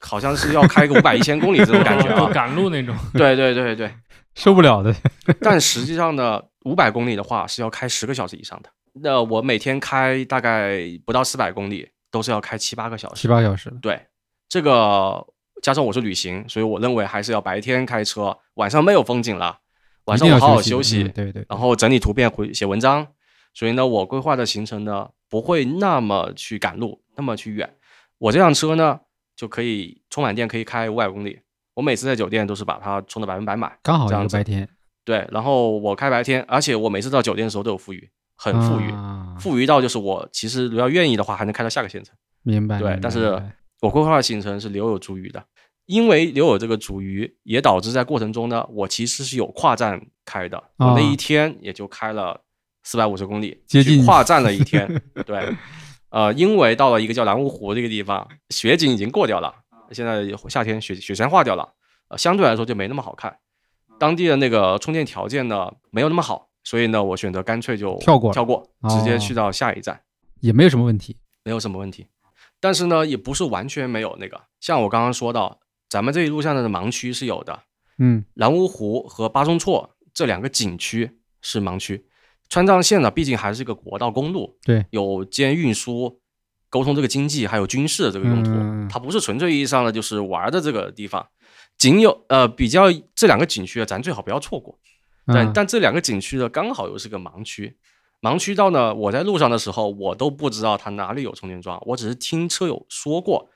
[0.00, 2.96] 好像是要开个五百一千公里这种感觉啊，赶路那种。
[3.12, 3.94] 对对对对，
[4.34, 4.94] 受不了的。
[5.40, 8.70] 但实际上呢，五百公里的话是要开十个小时以上的。
[8.94, 13.22] 那我每天开大概不到四百公里，都是要开七八个小时。
[13.22, 13.70] 七八小时。
[13.80, 14.06] 对，
[14.48, 15.24] 这个
[15.62, 19.60] 加上我是旅行，所以我认为还是要白天开车，晚上没有风景了，
[20.06, 23.06] 晚上我好好休息，对对，然后整理图片回写文章。
[23.54, 27.76] 所以呢，我规划的行程呢不会那么去赶路，那么去远。
[28.18, 29.00] 我这辆车呢
[29.36, 31.40] 就可以充满电，可以开五百公里。
[31.74, 34.68] 我每次在酒店都是把它充的百分百满，刚好这样白天。
[35.04, 38.92] 对，然后我开白天，而且我每次到酒店的时候都有富余，很富裕，
[39.38, 42.14] 富裕到就是我其实如果要愿意的话，还能开到下个县城。
[42.42, 42.78] 明白。
[42.78, 43.42] 对，但是
[43.80, 45.44] 我规划的行程是留有足余的，
[45.86, 52.42] 因为留有这个足余，也导致在过程中呢，我其实是有跨站开的，我那一天也就开了。
[52.82, 55.02] 四百五十公里，接近跨站了 一天。
[55.26, 55.54] 对，
[56.10, 59.54] 呃，因为到了一个叫蓝芜湖这个地方，雪景已经过掉了，
[59.92, 61.74] 现在夏天雪雪山化掉了，
[62.08, 63.38] 呃，相对来说就没那么好看。
[63.98, 70.00] 当地的那个充电条件呢，没有那么好，所以呢，我选择干脆就跳过，跳过，直接去到下一站，
[70.40, 72.06] 也没有什么问题，没有什么问题。
[72.58, 77.62] 但是呢，也不是完全没有那个，像我刚刚说到，咱们这一路上的盲区是有的，
[77.98, 82.06] 嗯，蓝芜湖和巴松措这两个景区是盲区。
[82.52, 86.20] 川藏线呢，毕竟还是一个国道公路，对，有兼运输、
[86.68, 88.50] 沟通这个经济还有军事的这个用途，
[88.92, 91.26] 它不是纯粹意义上的就是玩的这个地方。
[91.78, 94.78] 仅有呃比较这两个景区啊，咱最好不要错过。
[95.24, 97.78] 但但这两个景区呢，刚好又是个盲区。
[98.20, 103.48] 盲区到呢，我在路上的时候，我都不知道它哪里有充电桩，我只是听车友说过，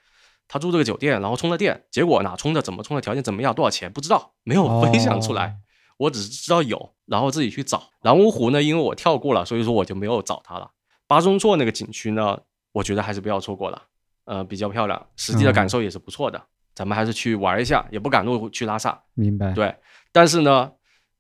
[0.48, 5.56] 他住这个酒店，然后充了电，结果哪充的，怎么充的，条件怎么样，多少钱不知道，没有分享出来。
[5.98, 7.90] 我只是知道有，然后自己去找。
[8.02, 10.70] 蓝芜湖呢，因为我跳过了，所以说我就没有找它了。
[11.06, 12.38] 巴中措那个景区呢，
[12.72, 13.82] 我觉得还是不要错过了，
[14.24, 16.42] 呃，比较漂亮，实际的感受也是不错的。
[16.74, 19.02] 咱们还是去玩一下，也不赶路去拉萨。
[19.14, 19.52] 明白。
[19.52, 19.74] 对，
[20.12, 20.72] 但是呢，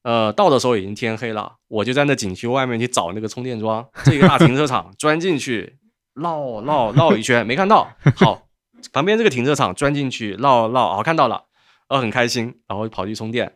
[0.02, 5.78] 呃，到的时候已经天黑了，我就在那景区外面去找那个充电桩，这个大停车场钻进去
[6.12, 7.88] 绕绕绕一圈，没看到。
[8.16, 8.46] 好，
[8.92, 11.44] 旁边这个停车场钻进去绕绕，好看到了，
[11.88, 13.54] 呃，很开心，然后跑去充电。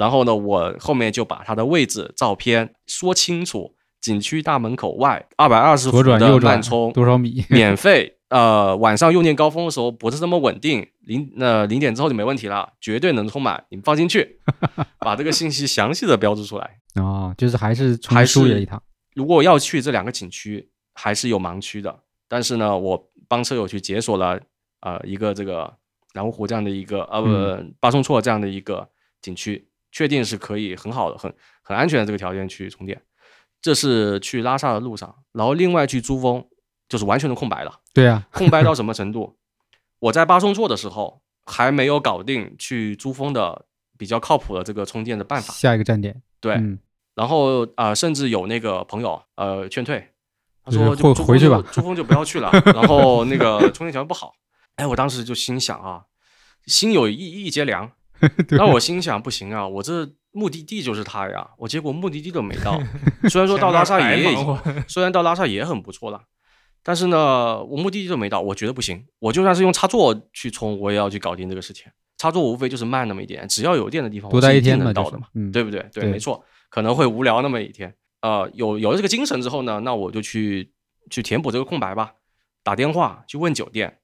[0.00, 3.76] 然后呢，我后面就把它的位置照片说清楚。
[4.00, 7.44] 景区大门口外二百二十伏的慢充多少米？
[7.50, 8.16] 免费。
[8.30, 13.62] 呃，晚上用电高峰的时候不是这么稳定，零那零点之后就没问题了，绝对能充满。
[13.68, 14.40] 你们放心去，
[15.00, 16.78] 把这个信息详细的标注出来。
[16.96, 18.82] 哦，就是还是还是一趟。
[19.14, 21.94] 如果要去这两个景区，还是有盲区的。
[22.26, 24.40] 但是呢，我帮车友去解锁了
[24.80, 25.70] 呃一个这个
[26.14, 28.88] 南芜湖这样的一个呃不巴松措这样的一个
[29.20, 29.68] 景区。
[29.92, 31.32] 确定是可以很好的、很
[31.62, 33.00] 很安全的这个条件去充电，
[33.60, 35.14] 这是去拉萨的路上。
[35.32, 36.44] 然后另外去珠峰
[36.88, 37.80] 就是完全的空白了。
[37.92, 39.36] 对啊，空白到 什么程度？
[39.98, 43.66] 我在巴松措的时候还没有搞定去珠峰的
[43.98, 45.52] 比较靠谱的这个充电的办法。
[45.52, 46.22] 下一个站点。
[46.40, 46.58] 对，
[47.14, 50.08] 然后啊，甚至有那个朋友呃劝退，
[50.64, 52.50] 他说就回去吧，珠峰就不要去了。
[52.74, 54.34] 然后那个充电条件不好。
[54.76, 56.04] 哎，我当时就心想啊，
[56.66, 57.92] 心有一一节凉。
[58.50, 62.80] 那我心想不行啊，我这目的地就是它呀，我结果目的地都没到。
[63.28, 64.26] 虽然说到拉萨也，
[64.88, 66.22] 虽然到拉萨也很不错了，
[66.82, 69.04] 但是呢，我目的地都没到，我觉得不行。
[69.18, 71.86] 我就算是用插座去充，我也要去搞定这个事情。
[72.18, 75.84] 插座无非就是慢那么一点，只要有电的地方，多待一天能到的嘛，对不对？
[75.92, 77.94] 对，没错，可能会无聊那么一天。
[78.20, 80.70] 呃，有有了这个精神之后呢，那我就去
[81.10, 82.12] 去填补这个空白吧，
[82.62, 83.98] 打电话去问酒店，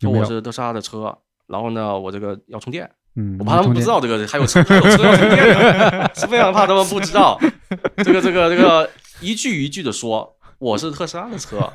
[0.00, 1.16] 说我是德沙的车，
[1.46, 2.90] 然后呢，我这个要充电。
[3.20, 7.38] 嗯，我怕他们不知道这个还有车，还有车要充电的， 是非常怕他们不知道。
[7.98, 8.88] 这个这个这个
[9.20, 11.70] 一句一句的说，我是特斯拉的车，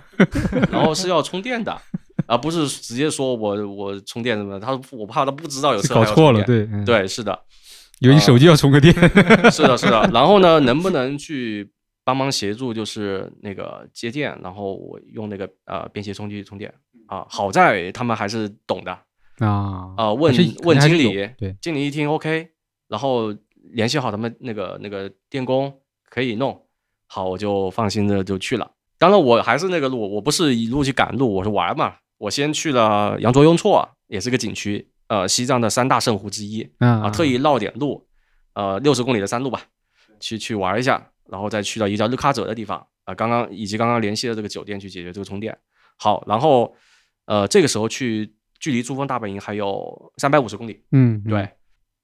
[0.71, 1.79] 然后是要充电的，
[2.25, 4.59] 而不是直接说我我充电什么。
[4.59, 7.39] 他我怕他不知道有车搞错了，对对是的，
[7.99, 8.93] 因为你手机要充个电。
[9.51, 10.09] 是的，是的。
[10.11, 11.69] 然后呢，能不能去
[12.03, 16.73] 帮忙协助，就是那个接电，然后我用那个呃便携充机充电
[17.07, 17.25] 啊？
[17.29, 18.97] 好在他们还是懂的。
[19.39, 20.13] 啊啊！
[20.13, 20.33] 问
[20.63, 22.49] 问经理，对，经理一听 OK，
[22.87, 23.35] 然后
[23.73, 25.73] 联系好他们那个那个电工
[26.09, 26.65] 可以弄
[27.07, 28.71] 好，我就放心的就去了。
[28.97, 31.95] 当然我还是那个路，我不是一路去赶路，我是玩嘛。
[32.17, 38.07] 我先去了羊卓雍措，也是个景区，呃，西藏的三大圣湖之一啊，特意绕点路，
[38.53, 39.63] 呃，六十公里的山路吧，
[40.21, 45.57] 去去玩一下，然后再去到一个叫日喀则的地方啊，刚刚以及刚刚联系的这个酒店去解决这个充电。
[45.97, 46.73] 好，然后
[47.25, 48.33] 呃，这个时候去。
[48.59, 50.81] 距离珠峰大本营还有三百五十公里。
[50.91, 51.49] 嗯，对，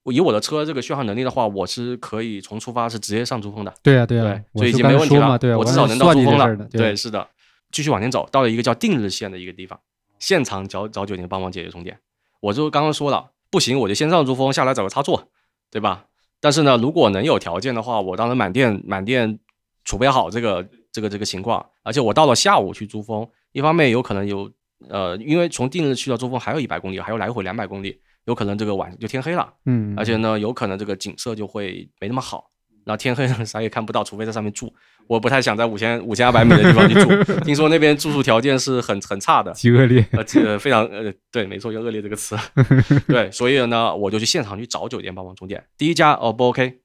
[0.04, 3.72] 我以我的车这个续航能力的话，我是可以从出发是直接上珠峰的。
[3.82, 5.38] 对啊，对啊，所以已经没问题了。
[5.38, 6.56] 对，我至少能到珠峰了。
[6.70, 7.26] 对，是的，
[7.70, 9.78] 继续往前走，到了一个叫定日县的一个地方，
[10.18, 11.98] 现场找找酒店帮忙解决充电。
[12.40, 15.28] 我就刚刚说了，不行，我就先上珠峰，下来找个插座，
[15.70, 16.06] 对吧？
[16.40, 19.38] 但是呢，如果能有条件的话，我当然满电满电
[19.84, 24.50] 储备好这个这个这个情况，而且我到了下午去珠峰，一方面有可能有。
[24.88, 32.50] 呃，因为从定日去到珠峰还有一百公里，还有来回两百公里，有可能这个晚上就天黑了，嗯，而且呢，有可能这个景色就会没那么好，
[32.84, 34.72] 然后天黑了啥也看不到，除非在上面住，
[35.06, 42.36] 我不太想在五千五千二百米的地方去住， 听说那边住宿条件是很很差的，极恶劣，呃，非常呃，对，没错，用恶劣这个词，
[43.08, 46.80] 对，所以呢，我就去现场去找酒店帮忙充电，第一家哦不 OK，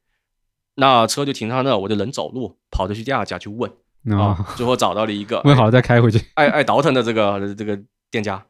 [0.76, 3.72] 那车就停在那，我就人走路跑着去第二家去问。
[4.16, 7.78] 啊，最后找到了一个问好再开回去，爱爱倒腾的这个这个
[8.12, 8.44] 店家，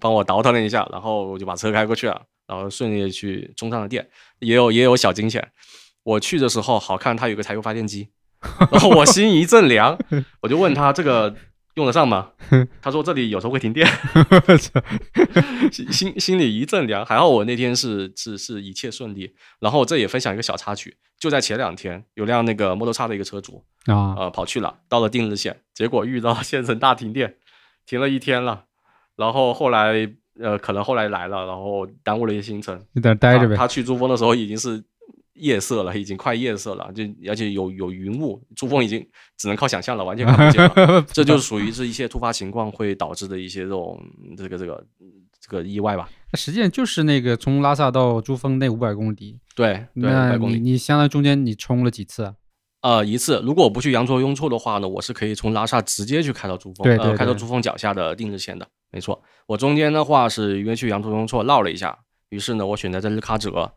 [0.00, 4.08] 帮我倒腾了一下，然后我就把车开过去了，然后顺利的去充上了电，
[4.40, 5.46] 也有也有小惊险。
[6.02, 8.08] 我去的时候，好看他有个柴油发电机，
[8.70, 9.98] 然后我心一阵凉，
[10.42, 11.34] 我就问他这个。
[11.74, 12.30] 用得上吗？
[12.82, 13.86] 他说这里有时候会停电，
[15.70, 17.04] 心心里一阵凉。
[17.06, 19.34] 还好我那天是是是一切顺利。
[19.60, 27.36] 然后这也分享一个小插曲，就在前两天，有辆那个摩托车的一个车主啊呃跑去了，到了定日县，结果遇到县城大停电，
[27.86, 28.64] 停了一天了。
[29.16, 30.10] 然后后来
[30.40, 33.54] 呃可能后来来了，然后耽误了一些行程，在待着呗。
[33.56, 34.82] 他去珠峰的时候已经是。
[35.40, 39.04] 夜色了，已经快夜色了，就而且有有云雾，珠峰已经
[39.36, 41.02] 只能靠想象了，完全看不见了。
[41.12, 44.00] 这就属于是一些突发情况会导致的一些这种
[44.36, 44.86] 这个这个
[45.40, 46.08] 这个意外吧。
[46.32, 52.34] 那实际上就是那个从拉萨到珠峰那五百公里，对，那你你相当于中间你冲了几次？
[52.82, 53.42] 呃，一次。
[53.44, 58.66] 如果我不去羊卓雍措的话呢，我是可以从拉萨直接去开到珠峰，对对，开到珠峰脚下的定日县的。
[58.90, 59.22] 没错。
[59.46, 61.98] 我中间的话是因为去羊卓雍措绕了一下，
[62.30, 63.70] 于是呢，我选择在日喀则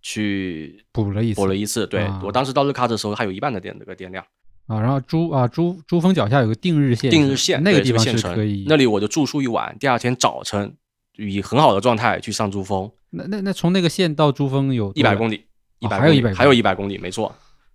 [0.00, 1.86] 去补了一补了一次。
[1.86, 4.24] 对我当时到日喀则的时候，还有一半的电这个电量
[4.66, 4.80] 啊。
[4.80, 10.76] 然后珠啊珠珠峰脚下有个定日线，定日线那个地方是可以，那里我就住宿一晚，第二天早晨
[11.16, 12.90] 以很好的状态去上珠峰。
[13.10, 15.44] 那那那从那个线到珠峰有一百公里，
[15.78, 17.34] 一百还有一百还有一百公里，没错。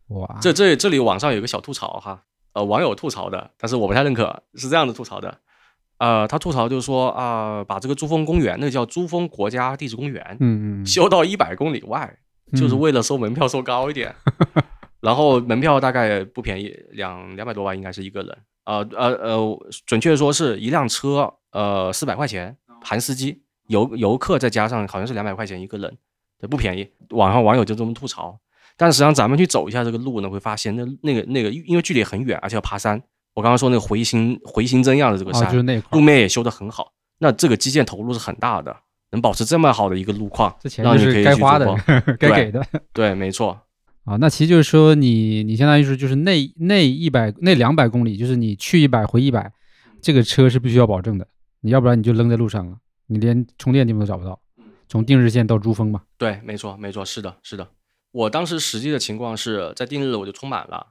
[0.09, 2.21] 哇，这这这里网上有个小吐槽哈，
[2.53, 5.39] 呃，网友吐槽的，但是我不太认可，是这样的吐槽的，
[6.03, 12.13] 呃，他吐槽就是说啊，把这个珠峰公园，那个叫珠峰国家地质公园，嗯嗯，修到一百公里外，
[12.57, 14.13] 就是为了收门票收高一点，
[14.99, 25.97] 然后门票大概不便宜，两两百多万应该是一个人，呃呃呃，准确说是一辆车，呃，四百块钱含司机，游游客再加上好像是两百块钱一个人，
[26.37, 28.37] 对，不便宜，网上网友就这么吐槽。
[28.75, 33.01] 但实际上，咱们去走一下这个路呢，会发现那那个那个，因为距离很远，而且要爬山。
[33.33, 36.93] 我刚刚说那个回形回形针样的这个山，就是那路面也修得很好。
[37.19, 38.75] 那这个基建投入是很大的，
[39.11, 41.75] 能保持这么好的一个路况，让你可以该花的，
[42.19, 42.65] 该给的。
[42.93, 43.59] 对，没错。
[44.05, 49.51] 啊，那其实就是说，你你相当于是就是那那一百那两百公里，就是你去一百回一百，
[50.01, 51.25] 这个车是必须要保证的，
[51.61, 52.75] 你要不然你就扔在路上了，
[53.07, 54.37] 你连充电地方都找不到。
[54.89, 56.01] 从定日线到珠峰嘛。
[56.17, 57.67] 对，没错，没错，是的，是的。
[58.11, 60.87] 我当时实际的情况是在定日我就充满了，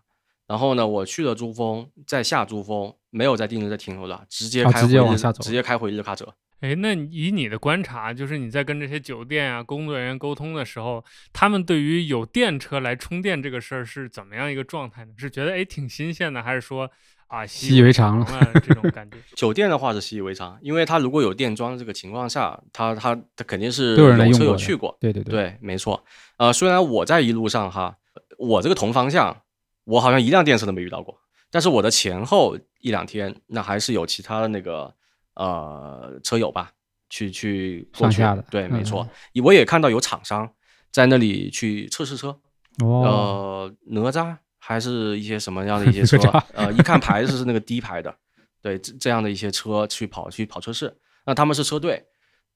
[0.52, 6.28] 然后呢，我去了珠峰，再下珠峰，没有在定日再停留了，直接开直接往下走，直接开回日喀则。
[6.60, 15.12] 哎，那以你的观察，就是你在跟这些酒店啊工作人员沟通的时候，他们对于有电车来充电这个事儿是怎么样一个状态呢？
[15.16, 16.90] 是觉得哎挺新鲜的，还是说？
[17.28, 18.26] 啊，习以为常了
[18.62, 19.16] 这种感觉。
[19.34, 24.94] 酒店的话是习以为常，因为他如果有电桩这个情况下，他他他肯定是有车有去过。
[25.00, 26.04] 对对对，对，没错。
[26.36, 27.96] 呃，虽然我在一路上哈，
[28.36, 29.34] 我这个同方向，
[29.84, 31.18] 我好像一辆电车都没遇到过，
[31.50, 34.94] 但是我的前后一两天，那还是有其他的那个
[35.34, 36.72] 呃车友吧，
[37.08, 38.44] 去去过去的。
[38.50, 39.08] 对，没错。
[39.44, 40.50] 我也看到有厂商
[40.90, 42.38] 在那里去测试车。
[42.82, 43.02] 哦。
[43.04, 44.36] 呃，哪吒。
[44.64, 46.30] 还是一些什么样的一些车？
[46.54, 48.14] 呃，一看牌子是那个低牌的，
[48.62, 52.00] 对，这这样的一些车去跑去跑测试，那他们是车队，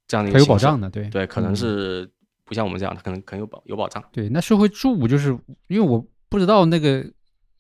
[0.07, 2.09] 这样的一个有保障的，对对，可能是
[2.45, 4.01] 不像我们这样，他可能可能有保有保障。
[4.12, 7.05] 对，那说回住，就是因为我不知道那个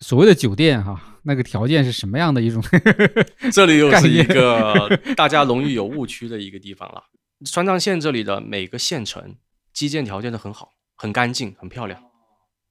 [0.00, 2.62] 所谓的酒店哈，那个条件是什么样的一种。
[3.52, 7.04] 这里又是一个 大家容易有误区的一个地方了。
[7.44, 9.36] 川藏线这里的每个县城
[9.72, 12.02] 基建条件都很好，很干净，很漂亮。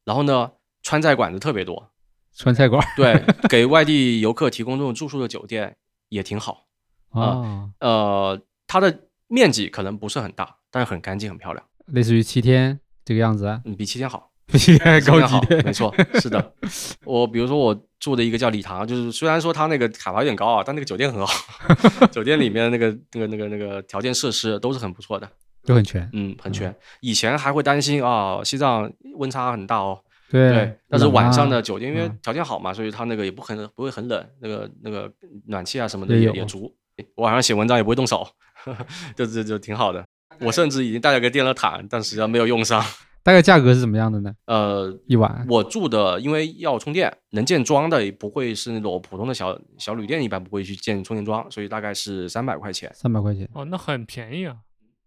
[0.03, 0.51] 然后呢？
[0.88, 1.89] 川菜馆子特别多，
[2.36, 3.19] 川菜馆 对，
[3.49, 5.78] 给外地游客提供这种住宿的酒店
[6.09, 6.67] 也挺好
[7.09, 7.71] 啊。
[7.80, 13.63] 呃，它的面积可能不是很大，但是很干净，很漂亮，类似于七天这个样子啊。
[13.65, 16.54] 嗯，比七天好，比七天高级，没错，是的。
[17.04, 21.34] 我比如说我住的一个叫礼堂，就是虽然说它那个海拔有点高啊，但那个酒店很好，
[22.12, 25.28] 酒店里面那个那个那个那个条件设施都是很不错的，
[25.66, 26.74] 都很全，嗯，很全。
[27.02, 30.00] 以前还会担心啊，西藏温差很大哦。
[30.30, 35.12] 对，但是晚上的酒店因为条件好嘛，所以它那个也不很不会很冷，那个那个
[35.48, 36.72] 暖气啊什么的也也足。
[37.16, 38.28] 晚上写文章也不会动手，
[39.16, 40.04] 就就就挺好的。
[40.39, 42.84] 我甚至已经带了个电热毯，但实际上没有用上。
[43.26, 44.32] 大概价格是怎么样的呢？
[44.45, 52.91] 呃，一晚我住的，因为要充电，能建桩的也不会是那种普通的小小旅店，一般不会去建充电桩，所以大概是三百块钱。
[52.93, 54.57] 三百块钱哦，那很便宜啊。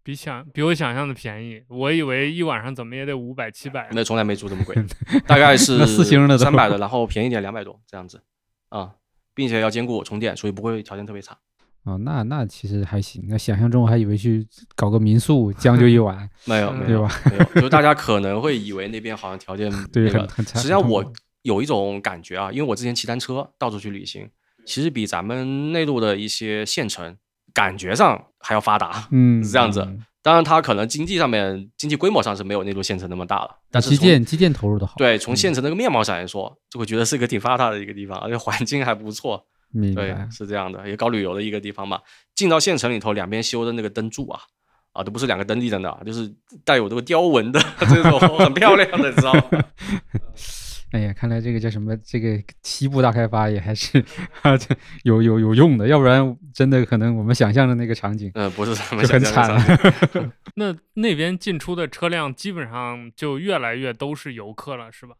[0.02, 3.88] 比想比我想象的便宜，我以为一晚上怎么也得五百七百。
[3.92, 4.74] 那从来没住这么贵，
[5.24, 8.20] 大概是四星的三百的，然后便宜点两百多这样子
[8.70, 8.94] 啊，
[9.32, 11.38] 并且要兼顾充电，所以不会条件特别差。
[11.84, 13.24] 哦，那那其实还行。
[13.28, 20.58] 那想象中我还以为去搞个民宿将就一晚， 没有没有没有，就大家可能会以为那边好像条件对很很差。
[20.58, 21.12] 实际上我
[21.42, 24.28] 有一种感觉啊，因为我之前骑单车到处去旅行，
[24.66, 27.16] 其实比咱们内陆的一些县城
[27.54, 29.86] 感觉上还要发达，嗯，是这样子。
[30.20, 34.94] 当然，它可能经济上面、经济规模上是没有内陆县城那么大了，但是基建基建投入的好。
[34.98, 39.46] 对，从县城那个面貌上来说，就会觉得是一个挺发达的一个地方，而且环境还不错。
[39.94, 42.00] 对，是这样的，也搞旅游的一个地方嘛。
[42.34, 44.40] 进到县城里头，两边修的那个灯柱啊，
[44.92, 46.32] 啊，都不是两个灯立在那，就是
[46.64, 49.42] 带有这个雕纹的 这种很漂亮的，你知道吗？
[50.90, 51.94] 哎呀，看来这个叫什么？
[51.98, 54.02] 这个西部大开发也还是
[54.40, 60.32] 啊，这 有有有用的，要不然真的可能我们想象的那个场景，嗯，不是就很惨了。
[60.54, 65.14] 那那边进出的车辆基本上就越来越都是游客了，是吧？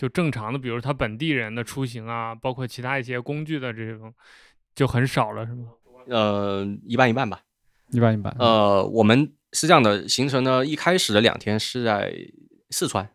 [0.00, 4.10] 就正常的，比如他本地人的出行啊，包括其他一些工具的这种，
[4.74, 5.66] 就很少了，是吗？
[6.08, 7.42] 呃，一半一半吧，
[7.90, 8.34] 一半一半。
[8.38, 12.14] 呃，我们是这样的行程呢，一开始的两天是在
[12.70, 13.10] 四川。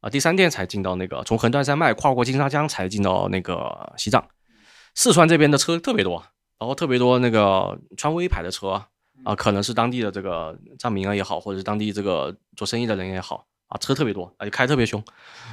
[0.00, 4.28] 啊，第三天才进到那个，从横断山脉跨过金沙江才进到那个西藏。
[4.94, 6.22] 四川这边的车特别多，
[6.58, 8.84] 然后特别多那个川威牌的车
[9.24, 15.02] 啊，可能是当地的这个藏民啊也好，或者是当地这个做生意的人也好啊，车特别多，而且开特别凶，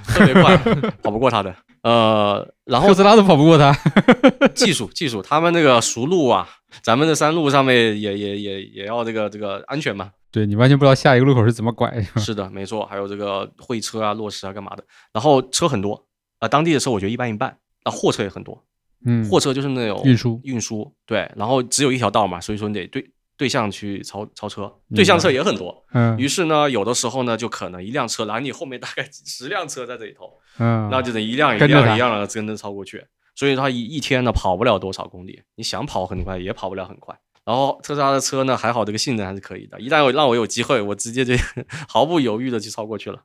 [0.07, 0.57] 特别快，
[1.03, 1.55] 跑不过他的。
[1.83, 3.71] 呃，然后特斯拉都跑不过他，
[4.55, 6.49] 技术技术，他们那个熟路啊，
[6.81, 10.11] 咱们的山路上面也也也也要这个这个安全嘛。
[10.31, 12.03] 对你完全不知道下一个路口是怎么拐。
[12.17, 14.83] 是的，没错，还有这个会车啊、落石啊干嘛的。
[15.13, 16.07] 然后车很多
[16.39, 18.63] 啊，当地的车我觉得一半一半啊，货车也很多。
[19.05, 23.07] 嗯，货车就是那种运输运输，对，然后只有一条道嘛，所以说你得对
[23.37, 25.85] 对向去超超车，对向车也很多。
[25.91, 33.05] 嗯，于是呢，有的时候呢，就可能一辆车拦你后面大概十辆车在这里头，嗯，那就得一辆一辆一辆的跟着超过去。
[33.35, 37.13] 所以它一一天呢跑不了多少公里，你想跑很快也跑不了很快。
[37.43, 39.79] 然后特斯拉的车呢还好，这个性能还是可以的。
[39.81, 41.33] 一旦我让我有机会，我直接就
[41.89, 43.21] 毫不犹豫的就超过去了。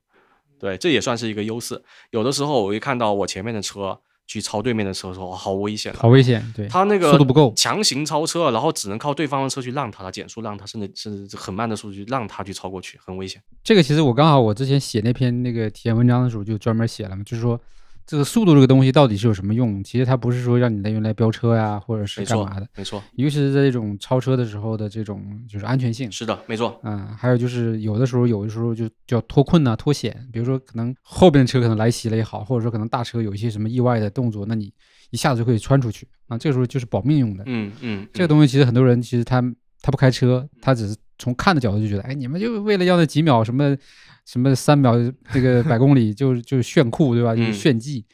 [0.58, 1.82] 对，这也算是一个优势。
[2.10, 4.00] 有的时候我会看到我前面的车。
[4.30, 6.40] 去超对面的车的时候，好危险，好危险。
[6.54, 13.42] 对他那个速度不够，强行超车，然后只能靠对方的车去让他，减速让他，甚至甚至很慢的速度去让他去超过去，很危险。
[13.64, 17.60] 这个其实我刚好我之前写那篇那个体验文章的时候就专门写了嘛，就是说。
[18.10, 19.84] 这个速度这个东西到底是有什么用？
[19.84, 22.66] 其实它不是说让你来用来飙车呀，或者是干嘛的。
[22.76, 26.10] 没错，尤其是在这种超车的时候的这种就是安全性。
[26.10, 26.80] 是的，没错。
[26.82, 30.26] 嗯，还有就是有的时候有的时候就叫脱困呐、脱险。
[30.32, 34.72] 比如说可能后边的车可能来袭了也好，或者说可能大车有一些什么意外的动作，那你
[35.10, 36.36] 一下子就可以穿出去啊。
[36.36, 37.44] 这个时候就是保命用的。
[37.46, 38.08] 嗯嗯。
[38.12, 39.40] 这个东西其实很多人其实他
[39.82, 43.76] 他不开车，他只是从看的角度就觉得，哎，你们就为了要那几秒什么
[44.26, 44.94] 什么三秒
[45.32, 47.34] 这个百公里就就炫酷对吧？
[47.34, 48.04] 就是炫技。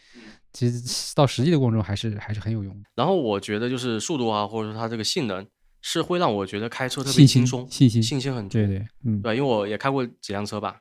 [0.52, 2.88] 其实到实际的过程中还是还是很有用的。
[2.94, 5.46] 然后我觉得就是速度啊，或者说它这个性能
[5.82, 8.02] 是会让我觉得开车特别轻松，信心。
[8.02, 9.20] 信心很足对对嗯。
[9.20, 10.76] 对，因为我也开过几辆车吧，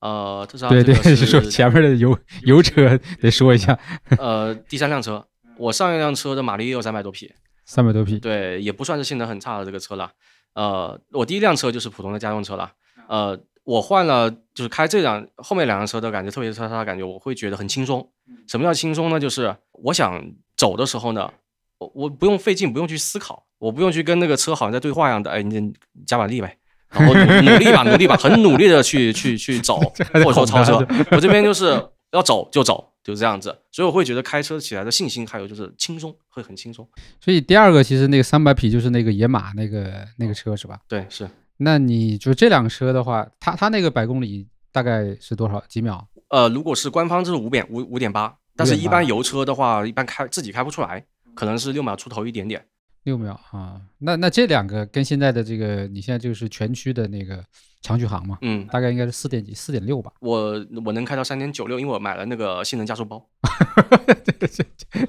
[0.00, 3.78] 呃，特斯拉对对，是说前面的油油车得说一下，
[4.16, 5.26] 呃，第三辆车，
[5.58, 7.30] 我上一辆车的马力也有三百多匹，
[7.68, 10.10] 三百多匹，对，也不算是性能很差的这个车了。
[10.54, 12.72] 呃，我第一辆车就是普通的家用车了，
[13.08, 13.38] 呃。
[13.68, 18.10] 我换了，就是开这辆后面两辆车的感觉，特别是它的感觉，我会觉得很轻松。
[18.46, 19.20] 什么叫轻松呢？
[19.20, 20.24] 就是我想
[20.56, 21.30] 走的时候呢，
[21.76, 25.70] 我我不用费劲，不用去思考，我不用去跟那个车好像在对话一样的，哎，你
[26.06, 26.56] 加把力呗，
[26.88, 29.76] 然后努力吧，努力吧，很努力的去去去走，
[30.14, 30.78] 或者说超车。
[31.10, 31.78] 我这边就是
[32.12, 33.56] 要走就走，就这样子。
[33.72, 36.86] 所以我会觉得开车起来的信心，还有就是轻松，会很轻松。
[37.24, 40.78] 所以第二个其实那个三百匹就是那个野马那个那个车是吧？
[40.86, 41.26] 对，是。
[41.56, 46.06] 那你就这辆车的话，它它那个百公里大概是多少几秒？
[46.28, 52.66] 呃，如果是官方就是五点五五点八，但是一般油车的话，一般开自己开不出来，可能是六秒出头一点点。
[53.08, 57.42] 六秒啊，那那这两个跟现在的这个，你现在就是全区的那个
[57.80, 58.36] 长续航嘛？
[58.42, 60.12] 嗯，大概应该是四点几，四点六吧。
[60.20, 63.26] 我我能开到三点九六，因为我买了那个性能加速包。
[64.22, 64.62] 这个这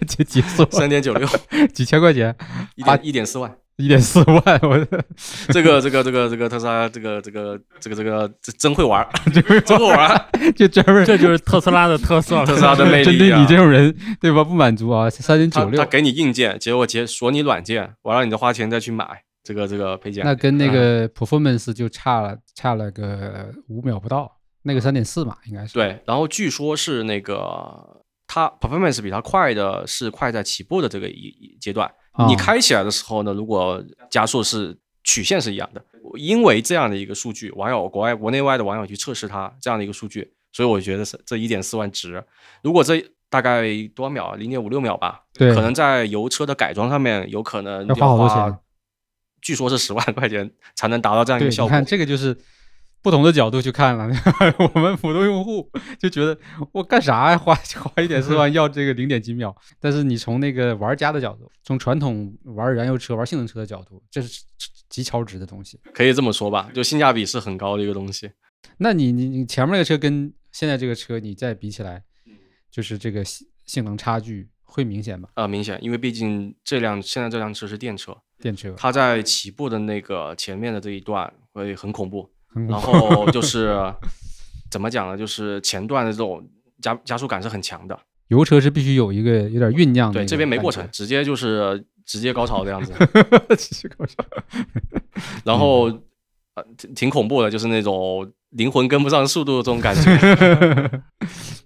[0.07, 0.65] 这几速？
[0.71, 1.27] 三点九六，
[1.73, 2.33] 几千块钱？
[2.75, 3.53] 一点一点四万。
[3.79, 4.77] 一点四万，我
[5.53, 9.07] 这个这个这个这个特斯拉，这个这个这个这个真会玩，
[9.65, 13.05] 真会玩，就专门这就是特斯拉的特色，特斯拉的魅力。
[13.17, 14.43] 针对你这种人，对吧？
[14.43, 19.07] 不满足啊，三点九六，他给你硬件，结果解锁你软件，我让你再花钱再去买
[19.43, 20.25] 这个这个配件。
[20.25, 24.29] 那跟那个 performance 就差了差了个五秒不到，
[24.63, 25.73] 那个三点四嘛，应该是。
[25.73, 31.89] 对，然后据说是那个它 performance 比它快的是快在起步的这个一阶段。
[32.27, 35.83] 你开起来的时候呢，如果加速是曲线是一样的，
[36.17, 42.23] 因为这样的一个数据，网友国外国内外的网友去测试它这样的一个数据，所以我觉得是这一点四万值。
[42.61, 43.63] 如果这大概
[43.95, 44.35] 多少秒？
[44.35, 45.23] 零点五六秒吧。
[45.33, 48.57] 对，可能在油车的改装上面，有可能要花好多钱。
[49.41, 51.69] 据说是十万块钱才能达到这样一个效果。
[51.69, 52.37] 你看这个就是。
[53.01, 54.09] 不同的角度去看了，
[54.73, 56.37] 我们普通用户就觉得
[56.71, 59.55] 我干啥呀， 花花一点四万要这个零点几秒。
[59.79, 64.43] 但是你从那个玩家的角度，从传统玩燃油车、玩性能车的角度，这是
[64.89, 66.69] 极超值的东西，可以这么说吧？
[66.73, 68.31] 就性价比是很高的一个东西。
[68.77, 72.03] 那你你你前面那个车跟现在这个车你再比起来，
[72.69, 75.29] 就是这个性性能差距会明显吗？
[75.35, 82.29] 啊，明显，因为毕竟这辆现在这辆车是电车，电车，它在起步的那个前面的这一段会很恐怖。
[82.53, 83.75] 然后就是
[84.71, 85.17] 怎么讲呢？
[85.17, 86.47] 就是前段的这种
[86.81, 87.97] 加加速感是很强的。
[88.27, 92.93] 油车是必须有一个有点酝酿的，对，这边没过程，直接就是直接高潮这样子。
[93.57, 94.23] 直接高潮。
[95.43, 95.85] 然后
[96.53, 101.01] 呃，挺挺恐怖的，就是那种灵魂跟不上速度的这种感觉。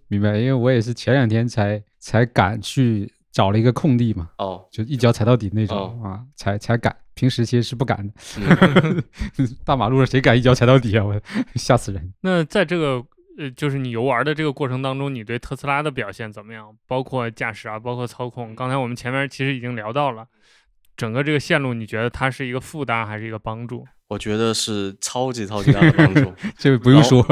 [0.07, 6.95] 明白，因为我也是前两天才才敢去找了一个空地嘛，哦，就一脚踩到底那种啊，才才敢。
[7.15, 8.13] 平时其实是不敢的，
[9.63, 11.03] 大马路上谁敢一脚踩到底啊？
[11.03, 11.21] 我
[11.55, 12.13] 吓死人。
[12.21, 13.03] 那在这个
[13.37, 16.75] 呃，就是你游玩的这个过程当中，你对特斯拉的表现怎么样？
[16.87, 18.55] 包括驾驶啊，包括操控。
[18.55, 20.25] 刚才我们前面其实已经聊到了，
[20.95, 23.85] 整个这个线路，你觉得它是一个负担还是一个帮助？
[24.09, 27.25] 我觉得是超级超级大的帮助， 这个不用说。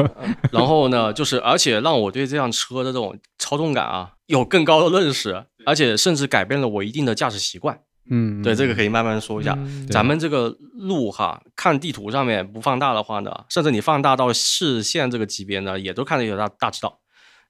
[0.51, 7.79] 然后呢，就是而且让我对这辆车的这种操纵感啊有更高的认识，而且甚至改变了我一定的驾驶习惯。
[8.09, 9.57] 嗯，对，这个可以慢慢说一下。
[9.89, 16.99] 咱们这个路哈，看地图上面不放大的话呢，甚至你放大到视线这个级别呢，也都看得有大大知道。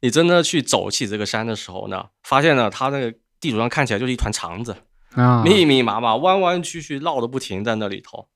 [0.01, 4.75] 你真的去走起这个山的时候呢，发现呢，它那个地图上看起来就是一团肠子
[5.13, 8.27] 啊，密密麻麻，弯弯曲曲，绕的不停在那里头。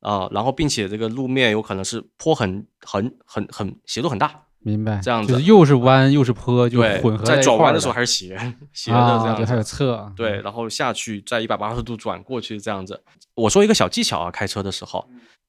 [0.00, 4.98] 啊，然后并且这个路面有可能是坡很很很很斜度很大，明白？
[5.02, 8.28] 这样子又是弯又是坡，就混合在转弯的时候还是斜
[8.72, 13.02] 斜的这样子，还有侧对，然后下去再一百八十度转过去这样子。
[13.34, 15.06] 我说一个小技巧啊，开车的时候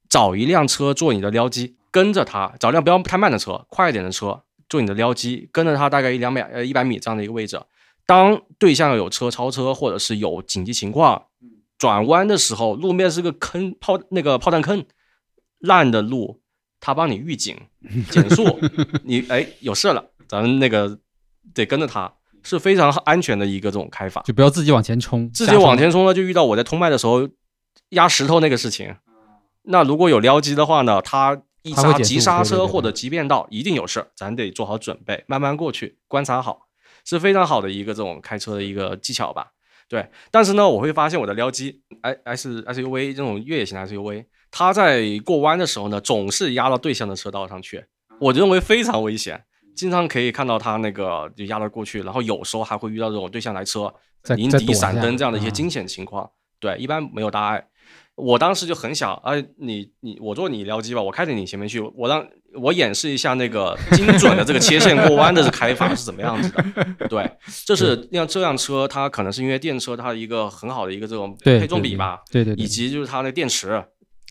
[0.10, 7.60] 找一辆车做你的撩机，跟着它，找辆不要太慢的车，快一点的车做你的撩机，跟着它大概一两百呃一百米这样的一个位置，
[8.06, 11.24] 当对象有车超车或者是有紧急情况。
[11.78, 14.86] 转弯的时候，路面是个坑炮那个炮弹坑，
[15.60, 16.40] 烂的路，
[16.86, 17.58] 他帮你预警
[18.12, 18.60] 减速，
[19.04, 21.00] 你哎有事了，咱们那个
[21.52, 22.14] 得跟着他，
[22.44, 27.28] 是非常安全的一个这种开法，就不要自己往前冲，自己往前冲呢，就遇到我在通麦的时候
[27.90, 28.96] 压石头那个事情。
[29.64, 36.68] 那如果有撩机的话呢，他一刹急刹车或者急变道，一定有事，咱得做好准备，慢慢过去，观察好，
[37.04, 39.54] 是非常好的一个这种开车的一个技巧吧。
[39.88, 44.26] 对，但是呢，我会发现我的撩机，i s SUV 这种越野型 SUV，
[44.58, 47.84] 它在过弯的时候呢，总是压到对向的车道上去，
[48.22, 49.44] 我认为非常危险，
[49.76, 53.94] 经常可以看到他那个就压了过去，然后有时候还会遇到这种对向来车
[54.38, 56.32] 迎敌闪灯这样的一些惊险情况。
[56.62, 57.68] 对，一般没有大碍。
[58.16, 66.64] 我当时就很想，哎，你你我坐你撩机吧，我开着你前面去，我让我演示一下那个精准的这个切线过弯的这开法是怎么样子的。
[67.10, 67.30] 对，
[67.66, 73.84] 这是像这辆车，它可能是因为电车它一个很好的一个这种配重比吧，对对，以及就是它的电池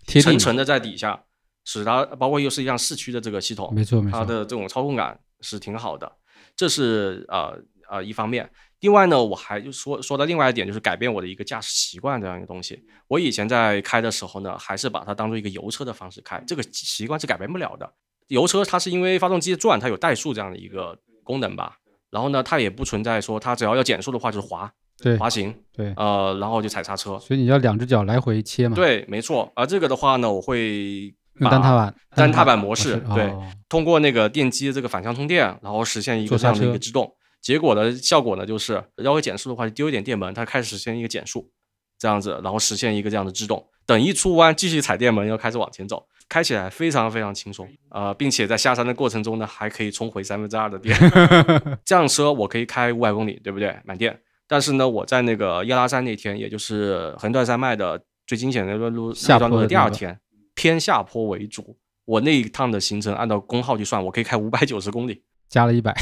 [0.06, 1.24] 沉沉的在底下，
[1.64, 6.10] 使它包括又是一辆四驱的这个系统，没错没错，它的这种操控感是挺好的，
[6.54, 8.50] 这是呃呃一方面。
[8.80, 12.84] 另外呢，我还就说说到另外一点，就是改变我的一个驾驶习惯这样一个东西。
[13.08, 17.90] 我以前在开的时候呢，还是把它当做一个油车的方式开，这个习惯是改变不了的。
[18.28, 21.78] 油车它是因为发动机转，它有怠速这样的一个功能吧。
[22.10, 24.70] 然后呢，它也不存在说它只要要减速的话就是滑，
[25.02, 27.18] 对，滑行，对，呃，然后就踩刹车。
[27.18, 28.74] 所以你要两只脚来回切嘛。
[28.74, 29.50] 对，没错。
[29.54, 33.32] 而这个的话呢，我会单踏板，单踏板模式，对，
[33.68, 37.12] 通过那个电机的这个反向充电，然后实现一个这样的一个制动。
[37.42, 41.50] 结果的效果呢，就是要回减速的话，就丢一点电门，它开始实现一个减速，
[41.98, 43.66] 这样子，然后实现一个这样的制动。
[43.84, 50.96] 等一出弯，继续踩电门，又开始往前走，开起来非常非常轻松呃，并且在下山的过程中呢，还可以充回三分之二的电。
[51.84, 53.76] 这辆车我可以开五百公里，对不对？
[53.84, 54.18] 满电。
[54.48, 60.18] 但是呢，我在那个耶拉山那天，也就是横断山脉的最惊险的那段路下段路的第二天，
[60.54, 65.94] 偏下坡为主，我那一趟的行程按照功耗去算，我可以开五百九十公里，加了一百。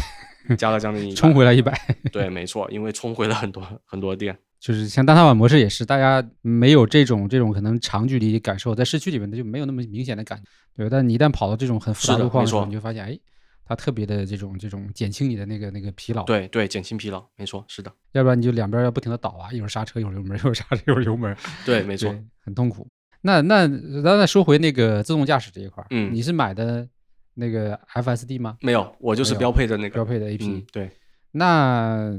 [0.58, 1.72] 加了将近充回来一百，
[2.10, 10.44] 对，没错，因为冲回了很多很多电，就是像单踏板模式也是，大家没有这种这种可能长距离感受，在市区里面它就没有那么明显的感觉，
[10.76, 10.90] 对。
[10.90, 13.16] 但你一旦跑到这种很复杂路况的时候，你就发现，哎，
[13.64, 17.92] 它特别的这种这种减轻你的那个那个疲劳，对对，减轻疲劳，没错，是的。
[18.12, 22.86] 要不然你就两边要不停的倒啊，一会儿刹车，一会儿油门， 一会儿刹车，一会儿油门， 对，没错，很痛苦。
[23.22, 23.68] 那那
[24.02, 26.86] 咱再说回那个自动驾驶这一块，嗯，你是买的
[27.34, 28.56] 那个 FSD 吗？
[28.60, 30.90] 没有，我就是标配的那个标配的 AP，对。
[31.30, 32.12] 那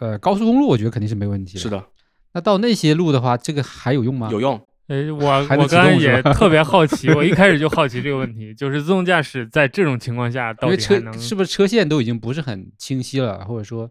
[0.00, 1.56] 呃，高速公路我觉得肯定是没问题。
[1.56, 1.82] 是的，
[2.32, 4.28] 那到那些路的话，这个还有用吗？
[4.30, 4.60] 有用。
[4.90, 5.24] 哎，我
[5.56, 13.88] 我刚才也 特别好奇，我一开始就好奇这个问题，就是自动驾驶在这种情况下，到底车是不是车线都已经不是很清晰了，或者说，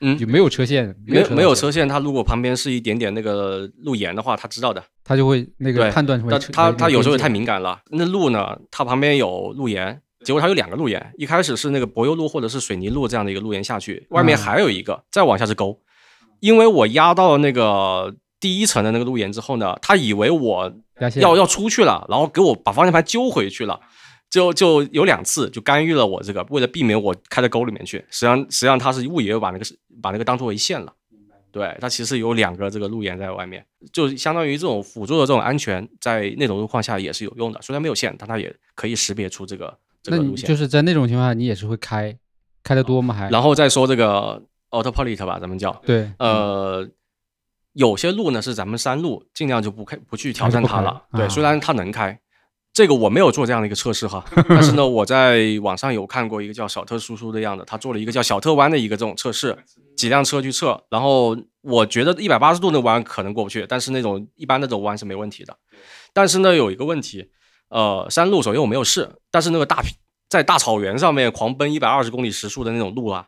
[0.00, 6.36] 嗯，就没有车线，没没有车线，它如果旁边是一点点那个路沿的话，它知道的，它就会那个判断出来。
[6.52, 10.02] 它它有时候也太敏感了，那路呢，它旁边有路沿。
[10.22, 15.80] 结果它有两个路沿，一开始是那个柏油路或者是水泥路这样的一个路沿下去，外面还有一个，再往下是沟。
[16.40, 20.72] 因为我压到了那个第一层的那个路沿之后呢，他以为我
[21.16, 23.78] 要要出去了，然后给我把方向盘揪回去了，
[24.30, 27.98] 就就有两次就干预了我这个，为了避免我开到沟里面去。
[28.10, 29.64] 实际上实际上他是误以为把那个
[30.02, 30.92] 把那个当做一线了，
[31.52, 37.60] 对，它其实有两个这个路沿在外面，就相当于这种辅助的这种安全，在那种路况下也是有用的。
[37.60, 39.76] 虽然没有线，但它也可以识别出这个。
[40.02, 42.16] 这个路线就是在那种情况下，你也是会开
[42.62, 43.12] 开的多吗？
[43.12, 46.88] 还然后再说这个 autopilot 吧，咱们叫对，呃，
[47.72, 51.02] 有些路呢是咱们山路，尽量就不开不去挑战它了。
[51.12, 52.18] 对，虽然它能开，
[52.72, 59.56] 这个我没有做这样的一个测试哈， 但是呢，我在网上有看过一个叫小特叔叔的样子，他做了一个叫小特弯的一个这种测试，
[59.96, 65.56] 几辆车去测，然后我觉得一百八十度那弯可能过不去，但是那种一般那种弯是没问题的。
[66.12, 67.30] 但是呢，有一个问题，
[67.68, 69.82] 呃，山路首先我没有试，但是那个大
[70.28, 73.26] 在大草原上面狂奔一百二十公里时速的那种路啊，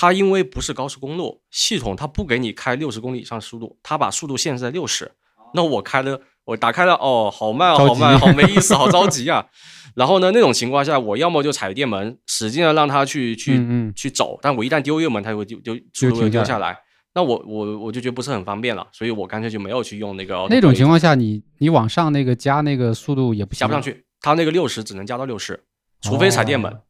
[0.00, 5.10] 它因为不是高速公路，系统它不给你开六十公里以上速度，它把速度限制在六十。
[5.54, 9.46] 那我开了，我打开了，哦，好慢，好慢，好没意思，好着急啊。
[9.96, 13.60] 然后呢，那种情况下，我要么就踩电门，使劲的让它去去
[13.96, 16.78] 去走，但我一旦丢油门，它就会丢丢速度丢下来。
[17.12, 20.46] 那我我我就觉得不是很方便了，所以我干脆就没有去用那个。
[20.48, 25.64] 那种情况下，你你往上那个加那个速度也不加不上去，它那个六十只能加到六十，
[26.02, 26.70] 除非踩电门。
[26.70, 26.82] 哦，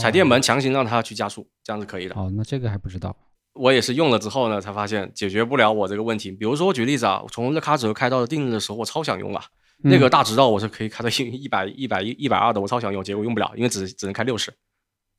[0.00, 2.14] 踩电门强行让它去加速，这样是可以的。
[2.14, 3.16] 哦，那这个还不知道。
[3.52, 6.30] 我也是用了之后呢，才发现解决不了我这个问题。
[6.30, 9.44] 比如说我举例子啊，从热卡泽开到定日的时候，我超想用啊，
[9.82, 14.52] 那个大直道我是可以开到一一百一百一一百二的，我超想用，结果用不了，因为只只能开六十，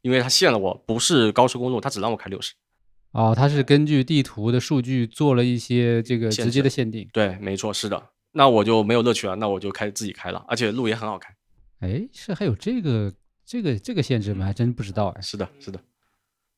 [0.01, 2.53] 因为它限了我，不是高速公路，它只让我开六十。
[3.11, 7.07] 哦，它是根据地图的数据做了一些这个直接的限定。
[7.11, 8.01] 对，没错，是的。
[8.31, 11.35] 那我就没有乐趣了，那我就开自己开了，而且路也很好开。
[11.81, 13.11] 哎，是还有这个
[13.51, 14.45] 这个这个限制吗？
[14.45, 15.21] 还真不知道哎。
[15.21, 15.79] 是的，是的。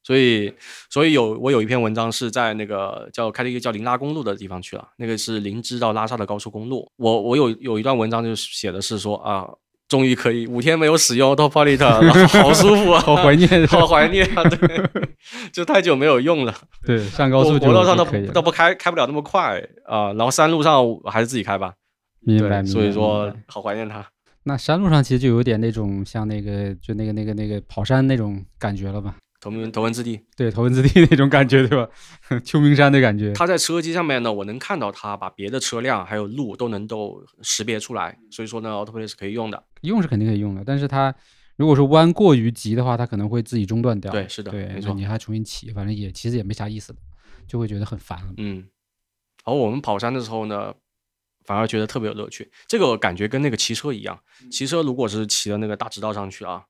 [0.03, 0.53] 所以，
[0.91, 6.87] 所以有我有一篇文章是在那个叫开了一个叫林拉公路的地方去了，那个是林芝到拉萨的高速公路。
[6.97, 9.47] 我我有有一段文章就写的是说啊。
[9.89, 14.41] 终于可以五天没有使用 Autopilot 了，好舒服啊， 好怀念， 好怀念啊！
[14.49, 14.81] 对，
[15.53, 16.55] 就太久没有用了。
[16.83, 20.11] 对，上高速国道上都都不开，开不了那么快啊。
[20.13, 21.73] 然后山路上还是自己开吧。
[22.21, 24.03] 明白，所以说好怀念它。
[24.43, 29.15] 那山路上其实就有点那种像那个就那个那个那个跑山那种感觉了吧。
[29.39, 31.89] 头文头文字 D，对头文字 D 那种感觉，对吧？
[32.45, 33.33] 秋名山的感觉。
[33.33, 39.61] 它在车机上面呢，我能看到它把别的车辆还有路都能够识别出来，所以说呢，Autoplay 是可以用的。
[39.81, 41.13] 用是肯定可以用的，但是它
[41.57, 44.09] 如果说弯过于急的话，它可能会自己中断掉。
[44.13, 44.93] 对，是的，对，没错。
[44.93, 46.99] 你还重新起，反正也其实也没啥意思的，
[47.45, 48.19] 就会觉得很烦。
[48.37, 48.65] 嗯。
[49.43, 50.73] 而我们跑山的时候呢，
[51.45, 52.51] 反而觉得特别有乐趣。
[52.67, 54.19] 这个感觉跟那个骑车一样，
[54.51, 56.63] 骑车如果是骑到那个大直道上去啊。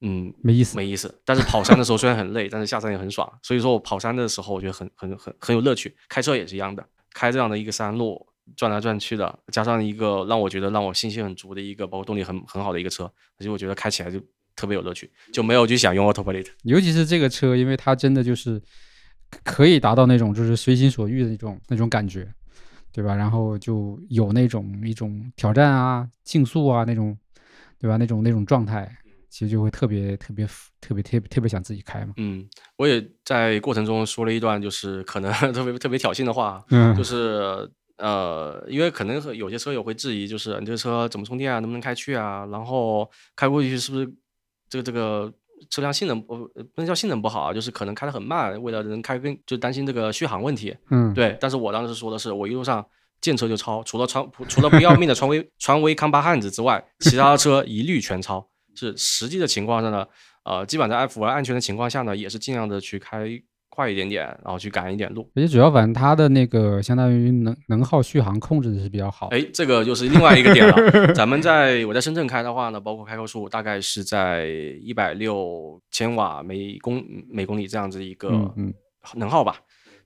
[0.00, 1.12] 嗯，没意思，没意思。
[1.24, 3.28] 但是跑山的时候虽然很累，但是下山也很爽。
[3.42, 5.96] 所以说我跑山的时候，我觉得很很很很有乐趣。
[6.08, 8.24] 开车也是一样的，开这样的一个山路
[8.54, 14.20] 转来转去的，加上一个让我觉得让我信心很足的一个，包括动力很很好的一个车，所以我觉得开起来就
[14.54, 16.46] 特别有乐趣，就没有去想用 Autopilot。
[16.62, 18.62] 尤其是这个车，因为它真的就是
[19.42, 22.32] 可以达到那种就是随心所欲的那种那种感觉，
[22.98, 23.14] 对吧？
[23.14, 27.16] 然后就有那种一种挑战啊、竞速啊那种，
[27.78, 27.96] 对吧？
[27.96, 28.92] 那种那种状态。
[29.30, 30.44] 其实就会特别特别
[30.80, 32.14] 特别特别特别想自己开嘛。
[32.16, 36.64] 嗯，我也在过程中说了一段，就是可能 特别特别挑衅的话，
[36.96, 42.46] 就是呃，因为可能有些车友会质疑，就是你这个车怎么充电啊，能不能开去啊？
[42.46, 44.10] 然后开过去是不是
[44.70, 45.32] 这个这个
[45.70, 47.52] 车辆性能不不能叫性能不好啊？
[47.52, 50.76] 就是可能开得很慢，为了能开更就担心这个续航问题。
[50.90, 51.36] 嗯，对。
[51.40, 52.84] 但是我当时说的是，我一路上
[53.20, 58.48] 见车就超，除了川除了不要命的川威川威康巴汉子之外，其他的车一律全超。
[58.74, 60.06] 是实际的情况下呢，
[60.44, 63.28] 呃，基本在符合安全的情况下呢，也是尽量的去开
[63.78, 65.30] 快一点点，然后去赶一点路。
[65.36, 69.28] 而且主要反正它的那个相当于能能耗续航控制的是比较好。
[69.28, 70.74] 哎，这个就是另外一个点了。
[71.14, 74.46] 咱们在我在深圳开的话呢，包括开高速，大概是在
[74.82, 77.00] 一百六千瓦每公
[77.30, 78.52] 每公里这样子一个
[79.14, 79.54] 能耗吧。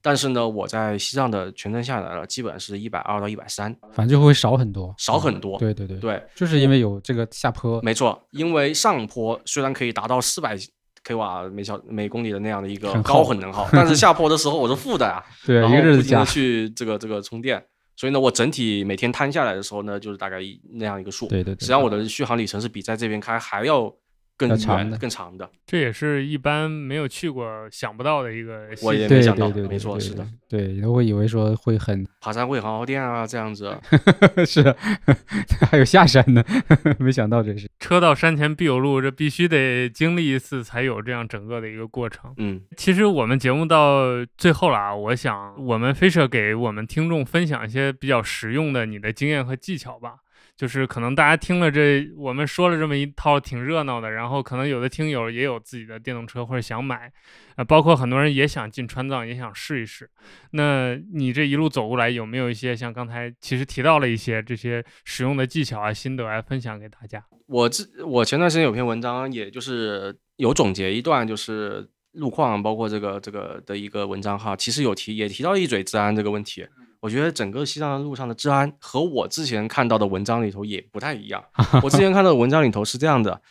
[0.05, 5.59] 但是呢，我在西藏的全程下来了，基本是一百二到一百三，反正就会少很多，少很多。
[5.59, 7.81] 对对对对，就是因为有这个下坡。
[7.81, 10.59] 没错，因为上坡虽然可以达到四百
[11.05, 17.65] k 瓦每小每公里的那样的一个高混能耗， 但是下坡的时候我是负的啊， 对，然后不停的去这个这个充电，
[17.97, 20.39] 所以呢，我整体每天摊下来的时候呢，就是大概
[20.75, 21.27] 那样一个数。
[21.29, 23.93] 对对，实际上我的续航里程是比在这边开还要。
[24.37, 28.69] 更长的，更长的，这也是一般没有去过想不到的一个。
[28.83, 33.77] 我也没想到，没错，是的，对，都会以为说会很爬山会很耗电啊，这样子。
[34.45, 34.75] 是，
[35.71, 36.43] 还有下山呢，
[36.99, 37.69] 没想到这是。
[37.79, 42.33] 车到山前必有路，这必须得经历一次才有这样整个的一个过程。
[42.39, 44.07] 嗯，其实我们节目到
[44.37, 50.17] 最后了啊，我想我们飞车给我们听众分享一些比较实用的你的经验和技巧吧。
[50.57, 57.11] 就是可能大家听了这我们说了这么一套挺热闹的，然后可能有的听友也有自己的电动车或者想买，
[57.57, 60.09] 啊，包括很多人也想进川藏，也想试一试。
[60.53, 67.25] 那你这一路走过来，有没有一些像刚才其实提到了一些这些使用的技巧啊、心得来分享给大家？
[67.47, 76.65] 我这我前段时间有篇文章，也就是有总结一段，就是路况，包括这个这个的一个文章哈，其实有提也提到一嘴治安这个问题。
[77.03, 81.43] 我觉得整个西藏的路上的治安和我之前看到的文章里头也不太一样。
[81.83, 83.43] 我之前看到的文章里头是这样的，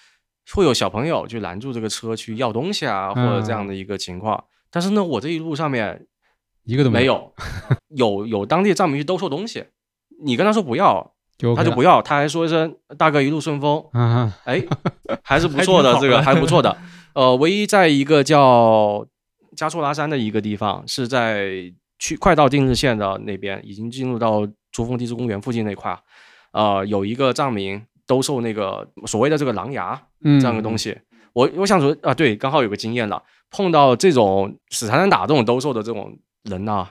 [0.53, 4.41] 会有小朋友去拦住这个车去要东西啊，或者这样的一个情况。
[4.69, 6.07] 但是呢，我这一路上面
[6.63, 7.33] 一个都没有。
[7.89, 9.65] 有有当地藏民去兜售东西，
[10.23, 11.13] 你跟他说不要，
[11.57, 13.83] 他就不要，他还说一声大哥一路顺风。
[13.91, 14.63] 啊，哎，
[15.23, 16.77] 还是不错的，这个还不错的。
[17.13, 19.05] 呃，唯一在一个叫
[19.57, 25.95] 加措拉山的一个地方，是在去快到定日县的那边，已经进入到珠峰地质公园附近那块
[26.51, 30.97] 呃，有一个藏民兜售那个所谓的这个狼牙这样的东西。
[31.33, 33.21] 我我想说啊，对，刚好有个经验了，
[33.51, 36.89] 碰到这种死缠烂打这种兜售的这种人呐，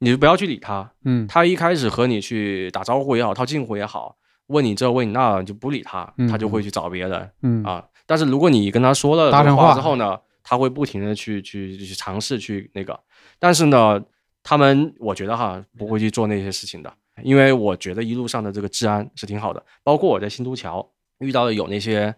[0.00, 0.90] 你就不要去理他。
[1.04, 4.16] 嗯，他一开始和你去打招呼也好，套近乎也好，
[4.48, 7.30] 问你这问你那，就不理他，他就会去找别人。
[7.42, 12.98] 嗯啊，但是如果你跟他说了这话之后呢，他会不停的去去去尝试去那个，
[13.38, 14.02] 但是呢，
[14.42, 22.14] 他们我觉得哈不会去做那些事情的，因为我觉得一路上的这个治安是挺好的，包括我在新都桥遇到的有那些。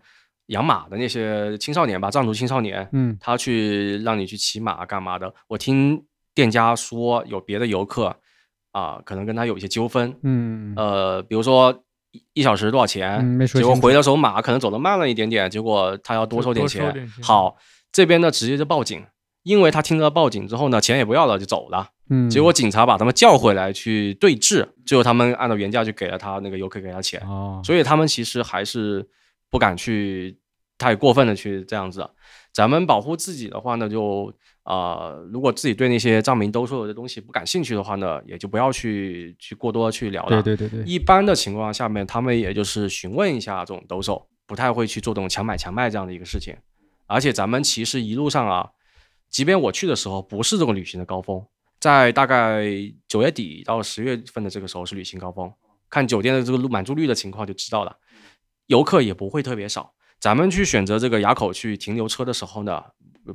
[0.50, 5.32] 养马的那些青少年吧，藏族青少年，嗯，他去让你去骑马干嘛的？
[5.46, 6.04] 我听
[6.34, 8.16] 店家说有别的游客
[8.72, 11.84] 啊，可能跟他有一些纠纷，嗯，呃，比如说
[12.32, 17.08] 一小时多少钱，结果回的时候马可能走的慢了一点点，结果他要多收点钱。
[17.22, 17.56] 好，
[17.92, 19.06] 这边呢直接就报警，
[19.44, 29.08] 因为他听到报警之后呢，钱也不要了就走了，嗯，结果警察把他们叫回来去对峙，最后他们按照原价就给了他那个游客给他钱，哦，所以他们其实还是
[29.48, 30.36] 不敢去。
[30.80, 32.08] 太过分的去这样子，
[32.54, 34.32] 咱们保护自己的话呢，就
[34.62, 40.42] 啊，如果自己对那些藏民兜售的东西不感兴趣的话呢，也就不要去去过多的去聊了。
[40.42, 46.56] 对对对对，一般的情况下面，他们也就是询问一下这种兜售，不太会去做这种强买强卖这样的一个事情。
[47.06, 48.70] 而且咱们其实一路上啊，
[49.28, 51.44] 即便我去的时候不是这种旅行的高峰，
[51.80, 52.66] 在大概
[53.08, 55.50] 九月底到十月份的这个时候是旅行高峰，
[55.88, 57.96] 看酒店的这个满住率的情况就知道了，
[58.66, 59.92] 游客也不会特别少。
[60.20, 62.82] 咱们去选择这个垭口去停留车的时候呢，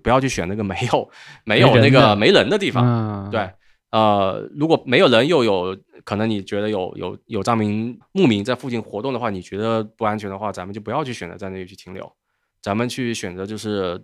[0.04, 1.10] 不要去选那个没有
[1.44, 3.28] 没有那个没人的地方。
[3.32, 3.50] 对，
[3.90, 12.16] 呃，如果没有人又有可能你觉得有有有藏民牧民在附近活动的话，你觉得不安全的话，咱们就不要去选择在那里去停留。
[12.62, 14.00] 咱们去选择就是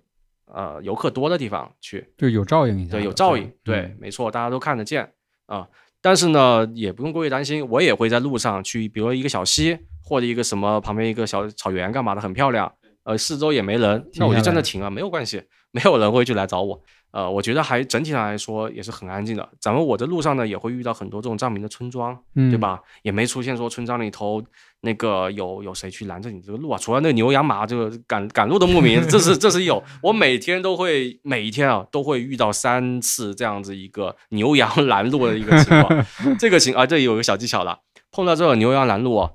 [0.53, 2.91] 呃游客多的地方去，就有照应一下。
[2.91, 3.51] 对，有照应。
[3.63, 5.11] 对，没错，大家都看得见
[5.45, 5.67] 啊。
[6.01, 9.77] 但是呢，也不用过于担心，我也会在路上去，比如一个小溪。
[10.03, 12.69] 或者一个什么旁边一个小草原干嘛的很漂亮，
[13.03, 15.41] 呃，四周也没人，那我就站那停啊，没有关系，
[15.72, 16.82] 没有人会去来找我。
[17.11, 19.49] 呃，我觉得还整体上来说也是很安静的。
[19.59, 22.80] 咱们我的路上呢也会遇到很多这种藏民的村庄，对吧？
[23.01, 24.41] 也没出现说村庄里头
[24.80, 26.78] 那个有有谁去拦着你这个路啊？
[26.78, 29.84] 除了那个牛羊马这个赶赶路的牧民，这是这是有。
[30.01, 36.05] 我每天都会每一天啊都会遇到三次这样子一个牛羊拦路的一个情况。
[36.39, 39.32] 这个情啊，这里有个小技巧了，碰到这种牛羊拦路啊。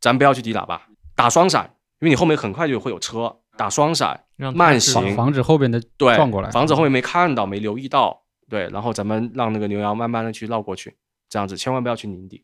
[0.00, 3.36] 咱不要去抵喇叭，打双闪，因为你后面很快就会有车。
[3.60, 4.18] 打双闪，
[4.54, 8.22] 慢行，防止后边的撞过来，防止后面没看到、没留意到。
[8.48, 10.96] 对，然后咱们让那个牛羊慢慢的去绕过去，
[11.28, 12.42] 这样子千万不要去拧底，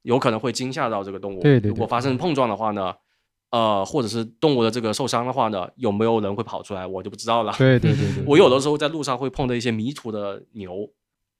[0.00, 1.42] 有可能会惊吓到这个动物。
[1.42, 1.68] 对对。
[1.68, 2.94] 如果发生碰撞的话呢，
[3.50, 7.52] 呃，或者是动物的这个受伤的话呢，有没有人会跑出来，我就不知道了。
[7.58, 8.24] 对对对对。
[8.26, 10.90] 我有的时候在路上会碰到一些迷途的牛。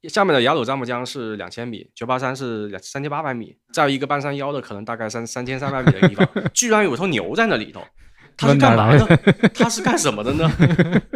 [0.07, 7.81] 下面的雅鲁藏布江是两千米，九八山是两三千八百米，再有一个半山腰的可能大概三三千三百米的地方， 居然有头牛在那里头，
[8.37, 9.17] 它是干嘛的？
[9.55, 10.51] 他是干什么的呢？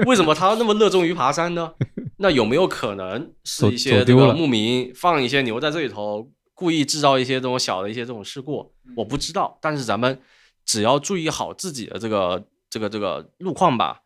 [0.07, 1.73] 为什么他那么热衷于爬山呢？
[2.19, 8.73] 那有没有可能是一些这个牧民放一些牛在这里头，故意制造一些这种小的一些这种事故？
[8.97, 10.21] 我不知道，但是咱们
[10.65, 14.03] 只要注意好自己的这个这个这个路况吧，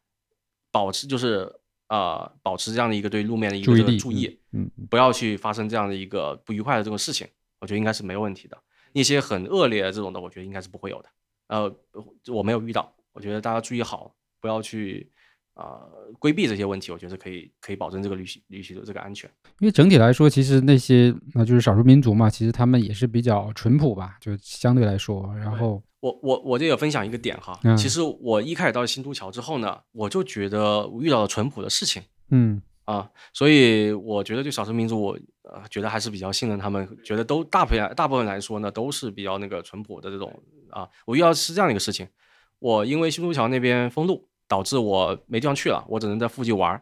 [0.70, 1.52] 保持就是。
[1.88, 7.26] 呃，保持这样的一个对路面的一个这个注意，嗯，不要去发生这样的一个不愉快的这种事情，
[7.60, 8.56] 我觉得应该是没有问题的。
[8.94, 11.08] 一些很恶劣的这种的，我觉得应该是不会有的。
[11.48, 11.70] 呃，
[12.28, 15.10] 我没有遇到，我觉得大家注意好，不要去
[15.54, 15.80] 啊
[16.18, 19.30] 规避这些问题，我觉得可以可以保证这个旅行旅行的这个安全。
[19.60, 25.82] 因为整体来说，其实那些那就是少数民族嘛，其实他们也是比较淳朴吧，就相对来说，然后。
[26.02, 40.88] 我我我这也分享一个点哈，其实我一开始到新都桥之后呢，我就觉得我遇到了淳朴的事情，嗯啊，所以我觉得对少数民族，我呃觉得还是比较信任他们，觉得都大部分大部分来说呢，都是比较那个淳朴的这种啊。
[41.06, 42.08] 我遇到是这样的一个事情，
[42.62, 46.80] 我因为新都桥那边封路，导致我没地方去了，我只能在附近玩。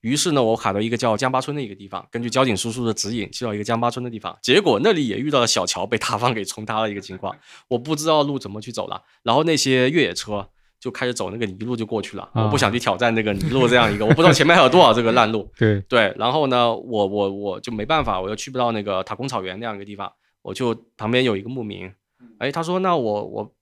[0.00, 4.36] 于是呢，我卡到一个叫江巴村的一个地方，根据交警叔叔的指引，去到一个江巴村的地方。
[4.42, 7.36] 结果那里也遇到了小桥被塌方给冲塌了一个情况，
[7.68, 9.00] 我不知道路怎么去走了。
[9.22, 10.48] 然后那些越野车
[10.80, 15.48] 就开始走那个泥路就过去了，我不想去挑战那个泥路这样一个，我不知道前面还有多少这个烂路。
[15.56, 20.10] 对对，然后呢，我我我就没办法，我又去不到那个塔公草原那样一个地方，
[20.42, 21.92] 我就旁边有一个牧民，
[22.38, 23.52] 哎，他说那我我我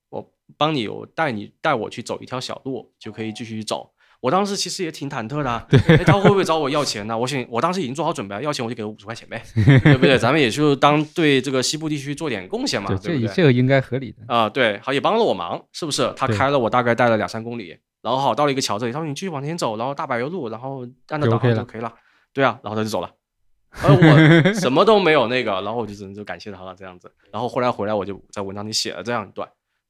[0.57, 3.91] 帮你，我带你带我去走一条小路，就可以继续走。
[4.21, 7.17] 我当时其实也挺忐忑的，对，他会不会找我要钱呢？
[7.17, 10.19] 我想，我当时已经做好准备了，要钱我就给我五十块钱呗， 对不对？
[10.19, 13.29] 咱们也就当对这个西部地区做点贡献嘛，对不对？
[13.29, 16.13] 这个应该合理的啊，对，好也帮了我忙，是不是？
[16.17, 21.95] 他开了我大概带了两三公里，然后好到了一个桥这里，他说你继续往前走，然后大柏油路，然后按照导航就可以了，
[22.33, 23.09] 对啊，然后他就走了，
[23.85, 29.49] 而我什么都没有那个，然后我就只能就感谢他了这样子，然后后来回来我就在文章里写了这样一段。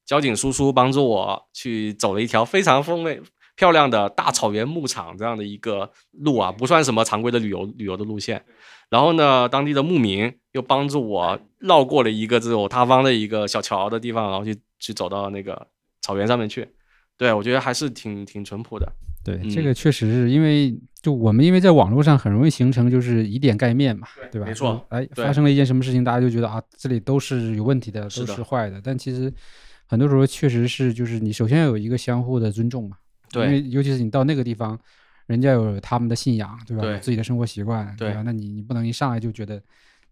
[0.08, 3.20] 交警叔叔帮助我去走了一条非常风味
[3.54, 8.42] 漂亮的大草原牧场这样的一个路啊，不算什么常规的旅游旅游的路线。
[8.88, 15.66] 然后呢，当地的牧民又帮助我绕过了一个这种塌方的一个小桥的地方，然后去去走到那个
[16.00, 16.66] 草原上面去。
[17.18, 18.90] 对我觉得还是挺挺淳朴的。
[19.22, 24.46] 对，这个确实是因为就我们因为在网络上很容易形成就是以点盖面嘛，对吧？
[24.46, 24.82] 没错。
[24.88, 28.80] 哎，发生了一件什么事情，大家就觉得啊，这里都是有问题的，都是坏的。
[28.82, 29.30] 但其实。
[29.88, 32.98] 很多时候确实是，就是你首先要有一个相互的尊重嘛，
[33.32, 34.78] 对，因为尤其是你到那个地方，
[35.26, 36.82] 人家有他们的信仰，对吧？
[36.82, 38.22] 对，自己的生活习惯，对吧？
[38.22, 39.60] 那你你不能一上来就觉得，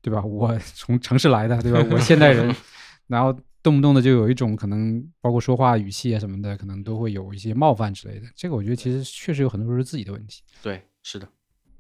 [0.01, 0.21] 对吧？
[0.23, 1.85] 我从城市来的，对吧？
[1.91, 2.55] 我现代人，
[3.07, 8.27] 然后动不动的就有一种可能，包括说话语气啊什么的，可能都会有一些冒犯之类的。
[8.35, 10.43] 这个我觉得其实确实有很多时候是自己的问题。
[10.63, 11.29] 对，是的。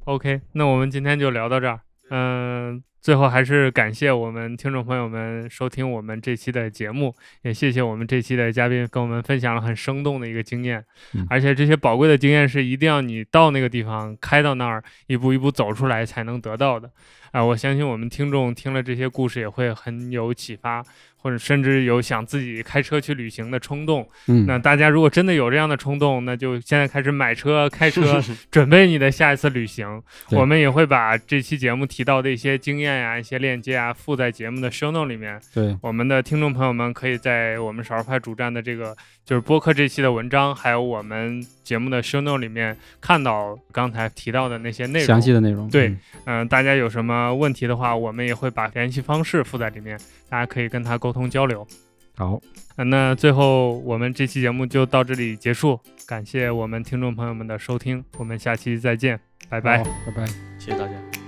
[0.05, 1.81] OK，那我们今天就聊到这儿。
[2.11, 2.83] 嗯。
[2.99, 10.85] 最后还是感谢我们听众朋友们收听我们这期的节目，也谢谢我们这期的嘉宾跟我们分享了很生动的一个经验，
[11.31, 16.91] 而且这些宝贵的经验是一定要你到那个地方开到那儿一步一步走出来才能得到的。
[17.31, 20.83] 啊，我相信我们听众听了这些故事也会很有启发。
[21.27, 30.01] 或者甚至有想自己开车去旅行的冲动，嗯，那大家如果真的有这样的冲动，那就现在开始买车、开车， 准备你的下一次旅行。
[30.31, 35.41] 我们也会把这期节目提到的一些经验呀、一些链接啊附在节目的 show note 里面。
[35.53, 45.69] 对，我们的听众朋友们可以在我们少儿派主站的这个就是播客这期的文章，还有我们节目的 show note 里面看到刚才提到的那些内容，详细的内容。
[45.69, 45.93] 对，
[46.27, 49.99] 嗯，大家有什么问题的话，我们也会把联系方式附在里面。
[50.29, 51.67] 大家可以跟他沟通交流。
[52.15, 52.41] 好，
[52.77, 60.27] 那最后我们这期节目就到这里结束，感谢我们听众朋友们的收听，我们下期再见，拜拜，拜拜，
[60.59, 61.26] 谢谢大家。